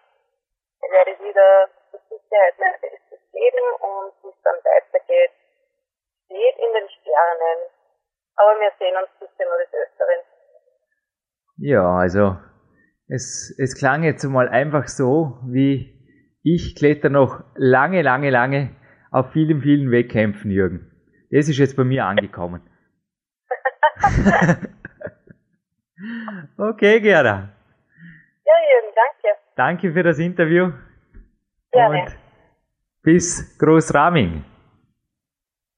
[0.82, 5.32] Da werde ich wieder mit Sicherheit mein Bestes geben und wie es dann weitergeht,
[6.26, 7.70] steht in den Sternen.
[8.38, 10.24] Aber wir sehen uns sicher noch des Öfteren.
[11.58, 12.38] Ja, also
[13.08, 15.94] es, es klang jetzt mal einfach so, wie
[16.44, 18.76] ich kletter noch lange, lange, lange
[19.12, 20.92] auf vielen, vielen Wettkämpfen, Jürgen.
[21.32, 22.62] Das ist jetzt bei mir angekommen.
[26.58, 27.50] okay, Gerda.
[28.46, 29.38] Ja, Jürgen, danke.
[29.56, 30.72] Danke für das Interview.
[31.72, 32.02] Gerne.
[32.02, 32.18] Und
[33.02, 34.44] bis Großraming.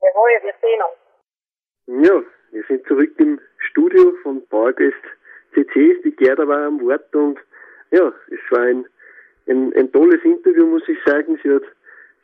[0.01, 2.07] Jawohl, wir sehen uns.
[2.07, 2.21] Ja,
[2.51, 5.16] wir sind zurück im Studio von Bauerquest
[5.57, 5.99] CC.
[6.03, 7.39] Die Gerda war am Wort und
[7.91, 8.85] ja, es war ein,
[9.47, 11.39] ein, ein tolles Interview, muss ich sagen.
[11.43, 11.63] Sie hat,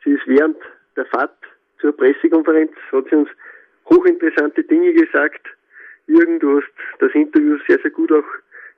[0.04, 0.56] sie ist während
[0.96, 1.36] der Fahrt
[1.80, 3.28] zur Pressekonferenz, hat sie uns
[3.90, 5.46] hochinteressante Dinge gesagt.
[6.06, 8.24] Jürgen, du hast das Interview sehr, sehr gut auch,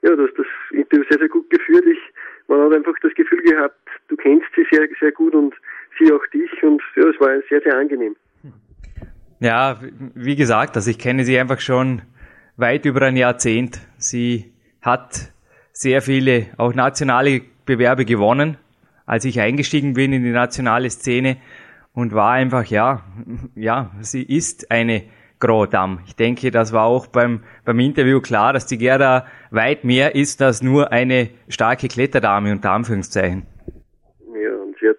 [0.02, 1.84] ja, du hast das Interview sehr, sehr gut geführt.
[1.86, 1.98] Ich,
[2.48, 5.54] man hat einfach das Gefühl gehabt, du kennst sie sehr, sehr gut und
[5.98, 8.14] sie auch dich und ja, es war sehr, sehr angenehm.
[9.40, 9.80] Ja,
[10.14, 12.02] wie gesagt, also ich kenne sie einfach schon
[12.56, 13.80] weit über ein Jahrzehnt.
[13.98, 15.32] Sie hat
[15.72, 18.56] sehr viele auch nationale Bewerbe gewonnen,
[19.04, 21.36] als ich eingestiegen bin in die nationale Szene
[21.92, 23.02] und war einfach, ja,
[23.54, 25.02] ja, sie ist eine
[25.38, 26.00] Grodam.
[26.06, 30.40] Ich denke, das war auch beim, beim Interview klar, dass die Gerda weit mehr ist
[30.40, 33.42] als nur eine starke Kletterdame unter Anführungszeichen.
[34.34, 34.96] Ja, und sie hat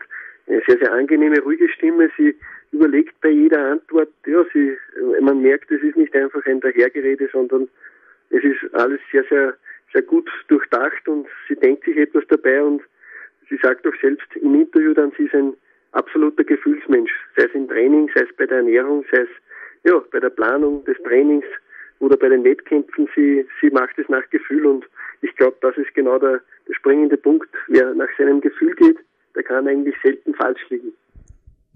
[0.47, 2.09] eine sehr, sehr angenehme, ruhige Stimme.
[2.17, 2.35] Sie
[2.77, 4.77] überlegt bei jeder Antwort, ja, sie,
[5.21, 7.67] man merkt, es ist nicht einfach ein Dahergerede, sondern
[8.29, 9.55] es ist alles sehr, sehr,
[9.93, 12.81] sehr gut durchdacht und sie denkt sich etwas dabei und
[13.49, 15.53] sie sagt auch selbst im Interview dann, sie ist ein
[15.93, 19.29] absoluter Gefühlsmensch, sei es im Training, sei es bei der Ernährung, sei es
[19.83, 21.45] ja, bei der Planung des Trainings
[21.99, 24.85] oder bei den Wettkämpfen, sie, sie macht es nach Gefühl und
[25.21, 27.49] ich glaube, das ist genau der, der springende Punkt.
[27.67, 28.97] Wer nach seinem Gefühl geht,
[29.35, 30.93] der kann eigentlich selten falsch liegen.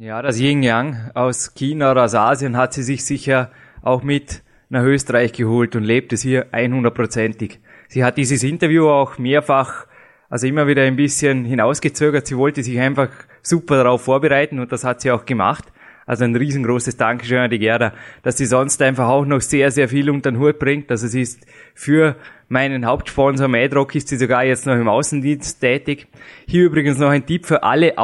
[0.04, 3.52] Ja, das Yin Yang aus China oder aus Asien hat sie sich sicher
[3.84, 7.60] auch mit nach Österreich geholt und lebt es hier 100%ig.
[7.88, 9.86] Sie hat dieses Interview auch mehrfach,
[10.28, 12.26] also immer wieder ein bisschen hinausgezögert.
[12.26, 13.10] Sie wollte sich einfach
[13.44, 15.66] super darauf vorbereiten und das hat sie auch gemacht.
[16.08, 17.94] Also ein riesengroßes Dankeschön an die Gerda,
[18.24, 20.90] dass sie sonst einfach auch noch sehr, sehr viel unter den Hut bringt.
[20.90, 21.46] Also sie ist
[21.76, 22.16] für
[22.50, 26.08] meinen Hauptsponsor Madrock ist sie sogar jetzt noch im Außendienst tätig.
[26.48, 28.00] Hier übrigens noch ein Tipp für alle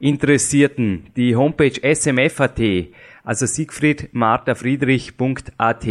[0.00, 1.06] Outdoor-Interessierten.
[1.16, 2.60] Die Homepage smf.at,
[3.24, 5.86] also siegfriedmartafriedrich.at.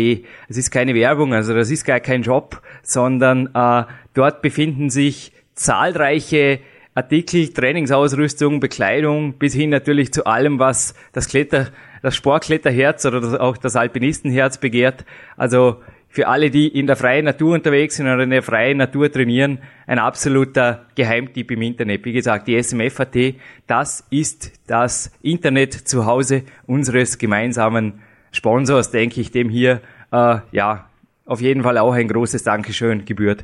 [0.47, 3.83] Es ist keine Werbung, also das ist gar kein Job, sondern äh,
[4.13, 6.61] dort befinden sich zahlreiche
[6.93, 11.67] Artikel, Trainingsausrüstung, Bekleidung, bis hin natürlich zu allem, was das Kletter,
[12.01, 15.03] das Sportkletterherz oder das, auch das Alpinistenherz begehrt.
[15.35, 15.81] Also
[16.15, 19.59] für alle, die in der freien Natur unterwegs sind oder in der freien Natur trainieren,
[19.85, 22.05] ein absoluter Geheimtipp im Internet.
[22.05, 23.35] Wie gesagt, die SMF.at,
[23.67, 28.01] das ist das Internet zu Hause unseres gemeinsamen
[28.31, 29.81] Sponsors, denke ich, dem hier,
[30.13, 30.89] äh, ja,
[31.25, 33.43] auf jeden Fall auch ein großes Dankeschön gebührt.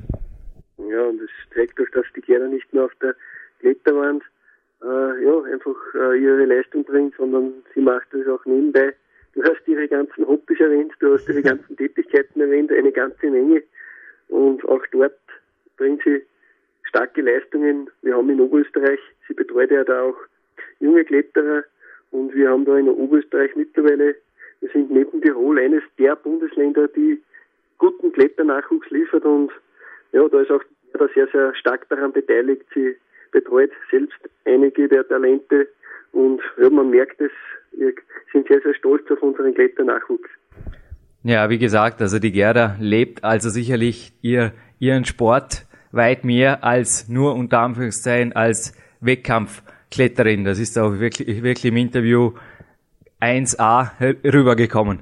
[0.78, 3.16] Ja, und es zeigt doch, dass die Gerda nicht nur auf der
[3.60, 4.24] Kletterwand
[4.82, 8.94] äh, ja, einfach äh, ihre Leistung bringt, sondern sie macht das auch nebenbei.
[9.34, 13.64] Du hast ihre ganzen Hobbys erwähnt, du hast ihre ganzen Tätigkeiten erwähnt, eine ganze Menge.
[14.28, 15.18] Und auch dort
[15.78, 16.22] bringt sie
[16.84, 17.90] starke Leistungen.
[18.02, 20.18] Wir haben in Oberösterreich, sie betreut ja da auch
[20.80, 21.64] junge Kletterer
[22.12, 24.16] und wir haben da in Oberösterreich mittlerweile,
[24.60, 27.22] wir sind neben Tirol eines der Bundesländer, die
[27.78, 29.52] guten Kletternachwuchs liefert und
[30.12, 30.64] ja, da ist auch
[30.94, 32.66] da sehr, sehr stark daran beteiligt.
[32.74, 32.96] Sie
[33.32, 35.68] betreut selbst einige der Talente
[36.12, 37.32] und ja, man merkt es,
[37.72, 37.94] wir
[38.32, 40.30] sind sehr, sehr stolz auf unseren Kletternachwuchs.
[41.24, 47.10] Ja, wie gesagt, also die Gerda lebt also sicherlich ihr, ihren Sport weit mehr als
[47.10, 50.46] nur unter Anführungszeichen als Wettkampfkletterin.
[50.46, 52.32] Das ist auch wirklich, wirklich im Interview
[53.22, 55.00] 1a rübergekommen.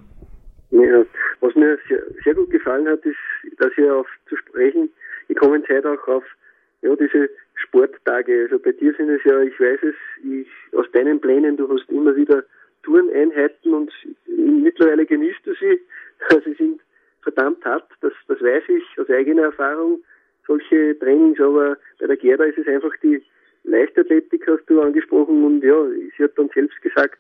[0.72, 1.04] Ja,
[1.40, 3.18] was mir sehr, sehr gut gefallen hat, ist,
[3.58, 4.90] dass ihr auf zu sprechen
[5.30, 6.24] gekommen seid auch auf
[6.82, 7.30] ja, diese
[7.64, 8.44] Sporttage.
[8.44, 11.90] Also bei dir sind es ja, ich weiß es, ich, aus deinen Plänen, du hast
[11.90, 12.44] immer wieder
[12.84, 13.92] Toureneinheiten und
[14.28, 15.80] mittlerweile genießt du sie.
[16.46, 16.82] Sie sind
[17.22, 20.02] verdammt hart, das, das weiß ich aus eigener Erfahrung,
[20.48, 23.22] solche Trainings, aber bei der Gerda ist es einfach die
[23.64, 25.76] Leichtathletik, hast du angesprochen und ja,
[26.18, 27.20] sie hat dann selbst gesagt,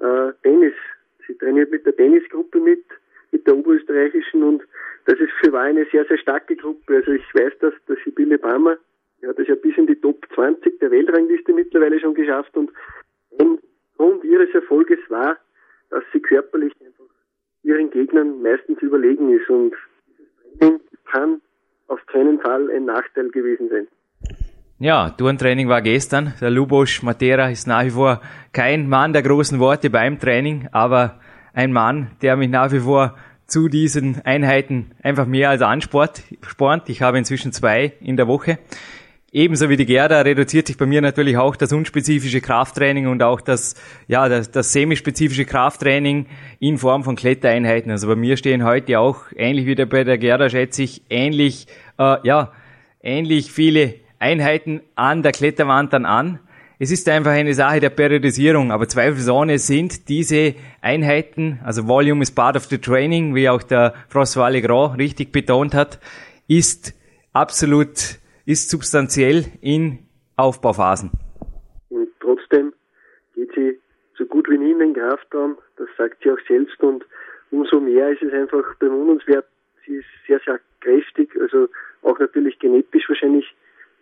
[0.00, 0.74] äh, Tennis.
[1.26, 2.84] Sie trainiert mit der Tennisgruppe mit,
[3.32, 4.62] mit der oberösterreichischen und
[5.06, 6.96] das ist für eine sehr, sehr starke Gruppe.
[6.96, 8.76] Also ich weiß, dass der Sibylle Bammer
[9.26, 12.70] er hat es ja bis in die Top 20 der Weltrangliste mittlerweile schon geschafft und
[13.40, 13.58] ein
[13.96, 15.36] Grund ihres Erfolges war,
[15.90, 17.12] dass sie körperlich einfach
[17.64, 19.74] ihren Gegnern meistens überlegen ist und
[20.60, 21.40] Training kann
[21.88, 23.88] auf keinen Fall ein Nachteil gewesen sein.
[24.78, 26.34] Ja, Turntraining war gestern.
[26.40, 28.20] Der Lubosch Matera ist nach wie vor
[28.52, 31.18] kein Mann der großen Worte beim Training, aber
[31.52, 33.16] ein Mann, der mich nach wie vor
[33.46, 36.22] zu diesen Einheiten einfach mehr als ansport.
[36.46, 36.88] Sport.
[36.90, 38.58] Ich habe inzwischen zwei in der Woche.
[39.32, 43.40] Ebenso wie die Gerda reduziert sich bei mir natürlich auch das unspezifische Krafttraining und auch
[43.40, 43.74] das,
[44.06, 46.26] ja, das, das semispezifische Krafttraining
[46.60, 47.90] in Form von Klettereinheiten.
[47.90, 51.66] Also bei mir stehen heute auch, ähnlich wie bei der Gerda, schätze ich, ähnlich,
[51.98, 52.52] äh, ja,
[53.02, 56.38] ähnlich viele Einheiten an der Kletterwand dann an.
[56.78, 62.30] Es ist einfach eine Sache der Periodisierung, aber zweifelsohne sind diese Einheiten, also Volume is
[62.30, 65.98] part of the training, wie auch der François Legrand richtig betont hat,
[66.48, 66.94] ist
[67.32, 69.98] absolut, ist substanziell in
[70.36, 71.10] Aufbauphasen.
[71.90, 72.72] Und trotzdem
[73.34, 73.78] geht sie
[74.16, 77.04] so gut wie nie in den Kraftraum, das sagt sie auch selbst und
[77.50, 79.46] umso mehr ist es einfach bewundernswert.
[79.84, 81.68] Sie ist sehr, sehr kräftig, also
[82.02, 83.54] auch natürlich genetisch wahrscheinlich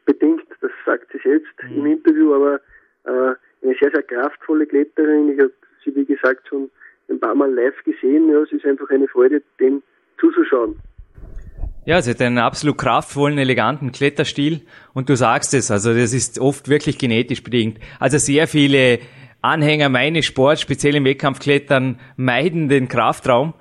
[0.04, 1.78] bedingt, das sagt sie selbst mhm.
[1.78, 2.60] im Interview, aber
[3.04, 5.30] äh, eine sehr, sehr kraftvolle Kletterin.
[5.30, 5.52] Ich habe
[5.84, 6.70] sie, wie gesagt, schon
[7.08, 8.30] ein paar Mal live gesehen.
[8.30, 9.82] Ja, es ist einfach eine Freude, dem
[10.18, 10.78] zuzuschauen.
[11.86, 14.62] Ja, sie hat einen absolut kraftvollen, eleganten Kletterstil
[14.94, 17.78] und du sagst es, also das ist oft wirklich genetisch bedingt.
[18.00, 19.00] Also sehr viele
[19.42, 23.52] Anhänger meines Sports, speziell im Wettkampfklettern, meiden den Kraftraum.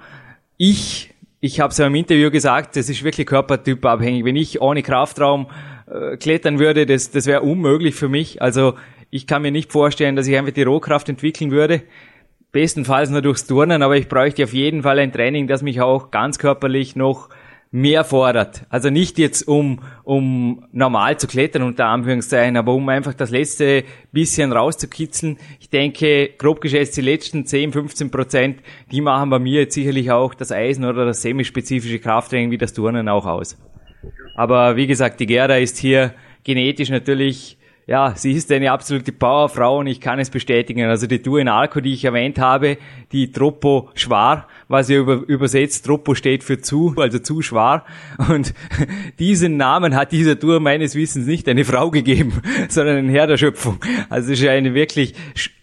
[0.55, 4.24] Ich, ich habe es ja im Interview gesagt, das ist wirklich körpertypabhängig.
[4.24, 5.47] Wenn ich ohne Kraftraum
[5.86, 8.41] äh, klettern würde, das, das wäre unmöglich für mich.
[8.41, 8.76] Also
[9.09, 11.82] ich kann mir nicht vorstellen, dass ich einfach die Rohkraft entwickeln würde.
[12.53, 16.09] Bestenfalls nur durchs Turnen, aber ich bräuchte auf jeden Fall ein Training, das mich auch
[16.09, 17.28] ganz körperlich noch
[17.74, 18.65] mehr fordert.
[18.69, 23.84] Also nicht jetzt um, um normal zu klettern, unter Anführungszeichen, aber um einfach das letzte
[24.11, 25.38] bisschen rauszukitzeln.
[25.59, 28.59] Ich denke, grob geschätzt, die letzten 10, 15 Prozent,
[28.91, 32.74] die machen bei mir jetzt sicherlich auch das Eisen oder das semispezifische Krafttraining wie das
[32.74, 33.57] Turnen auch aus.
[34.36, 36.13] Aber wie gesagt, die Gerda ist hier
[36.43, 40.86] genetisch natürlich ja, sie ist eine absolute Powerfrau und ich kann es bestätigen.
[40.86, 42.78] Also die Tour in Arco, die ich erwähnt habe,
[43.11, 47.86] die Troppo Schwar, was ja über, übersetzt, Troppo steht für zu, also zu schwar.
[48.30, 48.53] Und
[49.19, 52.34] diesen Namen hat dieser Tour meines Wissens nicht eine Frau gegeben,
[52.69, 53.78] sondern ein Herr der Schöpfung.
[54.09, 55.13] Also es ist eine wirklich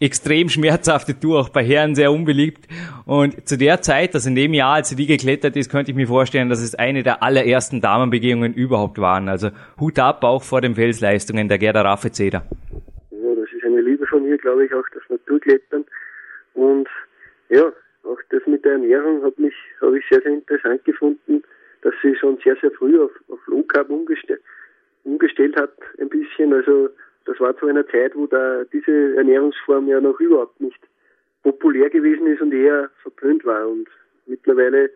[0.00, 2.66] extrem schmerzhafte Tour, auch bei Herren sehr unbeliebt.
[3.04, 5.96] Und zu der Zeit, also in dem Jahr, als sie die geklettert ist, könnte ich
[5.96, 9.28] mir vorstellen, dass es eine der allerersten Damenbegehungen überhaupt waren.
[9.28, 12.44] Also Hut ab auch vor den Felsleistungen der Gerda Raffezeder.
[13.10, 15.84] Ja, das ist eine Liebe von ihr, glaube ich, auch das Naturklettern.
[16.54, 16.88] Und
[17.48, 17.72] ja,
[18.10, 21.42] auch das mit der Ernährung hat mich, habe ich sehr, sehr interessant gefunden,
[21.82, 24.42] dass sie schon sehr, sehr früh auf, auf Low Carb umgestellt,
[25.04, 26.52] umgestellt hat, ein bisschen.
[26.52, 26.90] Also,
[27.24, 30.80] das war zu einer Zeit, wo da diese Ernährungsform ja noch überhaupt nicht
[31.42, 33.68] populär gewesen ist und eher verpönt war.
[33.68, 33.88] Und
[34.26, 34.90] mittlerweile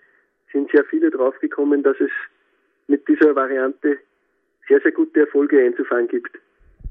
[0.53, 2.11] sind sehr viele draufgekommen, dass es
[2.87, 3.99] mit dieser Variante
[4.69, 6.39] sehr, sehr gute Erfolge einzufahren gibt.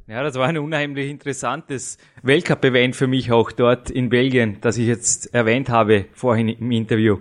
[0.06, 4.86] Ja, das war ein unheimlich interessantes Weltcup-Event für mich auch dort in Belgien, das ich
[4.86, 7.20] jetzt erwähnt habe vorhin im Interview.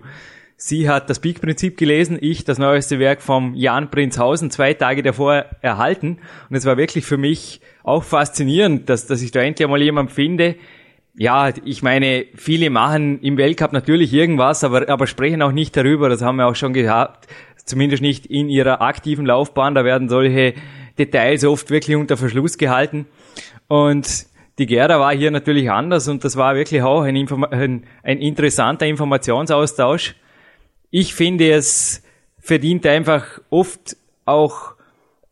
[0.57, 5.45] Sie hat das Peak-Prinzip gelesen, ich das neueste Werk vom Jan Prinzhausen zwei Tage davor
[5.61, 6.19] erhalten.
[6.51, 10.11] Und es war wirklich für mich auch faszinierend, dass, dass ich da endlich einmal jemand
[10.11, 10.57] finde.
[11.15, 16.09] Ja, ich meine, viele machen im Weltcup natürlich irgendwas, aber, aber sprechen auch nicht darüber.
[16.09, 17.29] Das haben wir auch schon gehabt.
[17.65, 19.77] Zumindest nicht in ihrer aktiven Laufbahn.
[19.77, 20.55] Da werden solche
[21.05, 23.07] Details oft wirklich unter Verschluss gehalten.
[23.69, 24.27] Und
[24.59, 28.19] die Gerda war hier natürlich anders und das war wirklich auch ein, Inform ein, ein
[28.19, 30.15] interessanter Informationsaustausch.
[30.91, 32.03] Ich finde, es
[32.39, 34.75] verdient einfach oft auch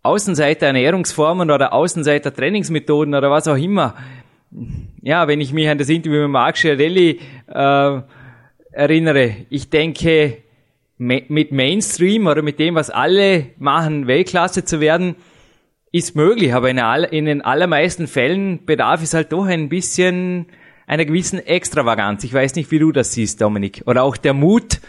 [0.03, 3.95] Außenseiter Ernährungsformen oder Außenseiter Trainingsmethoden oder was auch immer.
[5.03, 8.01] Ja, wenn ich mich an das Interview mit Marc Schiarelli äh,
[8.73, 10.39] erinnere, ich denke,
[10.97, 15.17] mit Mainstream oder mit dem, was alle machen, Weltklasse zu werden,
[15.93, 20.47] ist möglich, aber in, all, in den allermeisten Fällen bedarf es halt doch ein bisschen
[20.87, 22.25] einer gewissen Extravaganz.
[22.25, 23.83] Ich weiß nicht, wie du das siehst, Dominik.
[23.87, 24.81] Oder auch der Mut,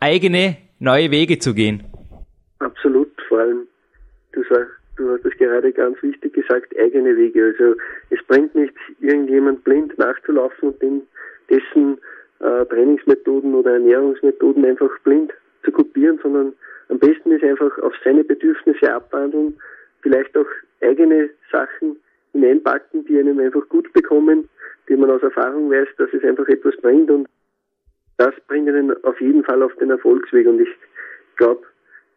[0.00, 1.84] eigene, neue Wege zu gehen.
[2.60, 3.66] Absolut, vor allem,
[4.32, 7.54] du sagst, du hast das gerade ganz wichtig gesagt, eigene Wege.
[7.56, 7.76] Also
[8.10, 11.02] es bringt nicht, irgendjemand blind nachzulaufen und den,
[11.50, 11.98] dessen
[12.40, 15.32] äh, Trainingsmethoden oder Ernährungsmethoden einfach blind
[15.64, 16.52] zu kopieren, sondern
[16.88, 19.54] am besten ist einfach auf seine Bedürfnisse abwandeln
[20.02, 20.46] vielleicht auch
[20.80, 21.96] eigene Sachen
[22.32, 24.48] hineinpacken, die einem einfach gut bekommen,
[24.88, 27.28] die man aus Erfahrung weiß, dass es einfach etwas bringt und
[28.16, 30.68] das bringt einen auf jeden Fall auf den Erfolgsweg und ich
[31.36, 31.62] glaube,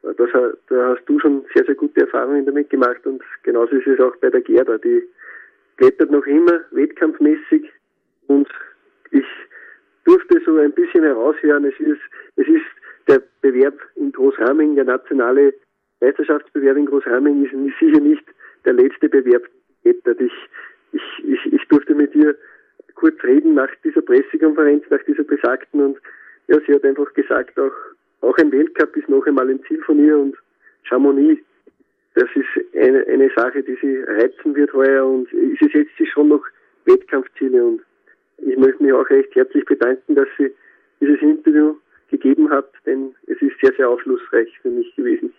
[0.02, 4.16] da hast du schon sehr, sehr gute Erfahrungen damit gemacht und genauso ist es auch
[4.18, 5.04] bei der Gerda, die
[5.78, 7.72] klettert noch immer wettkampfmäßig
[8.28, 8.48] und
[9.12, 9.26] ich
[10.06, 11.66] durfte, so ein bisschen heraushören.
[11.66, 12.02] Es ist,
[12.38, 12.66] es ist
[13.08, 15.54] der Bewerb in Großraming, der nationale
[16.02, 18.24] Meisterschaftsbewerb in Großraming ist sicher nicht
[18.66, 19.44] der letzte Bewerb.
[19.84, 19.96] Ich,
[20.92, 22.36] ich, ich, ich durfte mit ihr
[22.96, 25.98] kurz reden nach dieser Pressekonferenz, nach dieser besagten und
[26.48, 27.72] ja, sie hat einfach gesagt, auch,
[28.22, 30.36] auch ein Weltcup ist noch einmal ein Ziel von ihr und
[30.84, 31.42] Chamonix,
[32.16, 36.28] das ist eine, eine Sache, die sie reizen wird heuer und sie setzt sich schon
[36.28, 36.44] noch
[36.86, 37.82] Wettkampfziele und
[38.40, 40.52] ich möchte mich auch recht herzlich bedanken, dass sie
[41.00, 41.76] dieses Interview
[42.10, 45.34] gegeben hat, denn es ist sehr, sehr aufschlussreich für mich gewesen.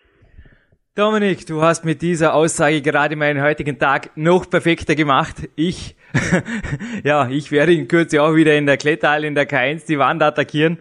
[0.94, 5.48] Dominik, du hast mit dieser Aussage gerade meinen heutigen Tag noch perfekter gemacht.
[5.56, 5.96] Ich,
[7.02, 10.22] ja, ich werde in Kürze auch wieder in der Kletterhalle in der K1 die Wand
[10.22, 10.76] attackieren.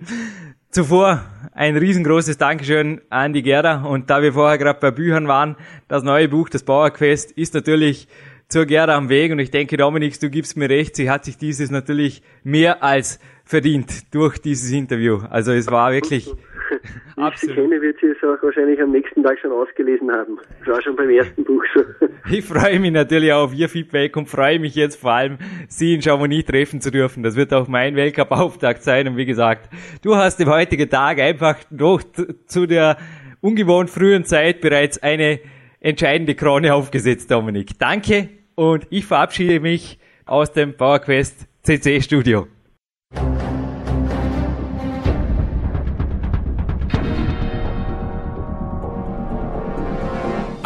[0.69, 5.55] Zuvor ein riesengroßes Dankeschön an die Gerda und da wir vorher gerade bei Büchern waren,
[5.87, 8.09] das neue Buch, das Bauerquest, ist natürlich
[8.49, 11.37] zur Gerda am Weg und ich denke, Dominik, du gibst mir recht, sie hat sich
[11.37, 15.21] dieses natürlich mehr als verdient durch dieses Interview.
[15.29, 16.29] Also es war wirklich
[17.35, 20.37] Sie kenne, wird sie es auch wahrscheinlich am nächsten Tag schon ausgelesen haben.
[20.59, 21.83] Das war schon beim ersten Buch so.
[22.31, 25.93] Ich freue mich natürlich auch auf Ihr Feedback und freue mich jetzt vor allem, Sie
[25.93, 27.23] in Chamonix treffen zu dürfen.
[27.23, 29.07] Das wird auch mein Weltcup-Auftakt sein.
[29.07, 29.69] Und wie gesagt,
[30.01, 32.01] du hast im heutigen Tag einfach noch
[32.45, 32.97] zu der
[33.41, 35.39] ungewohnt frühen Zeit bereits eine
[35.79, 37.77] entscheidende Krone aufgesetzt, Dominik.
[37.79, 42.47] Danke und ich verabschiede mich aus dem PowerQuest CC Studio.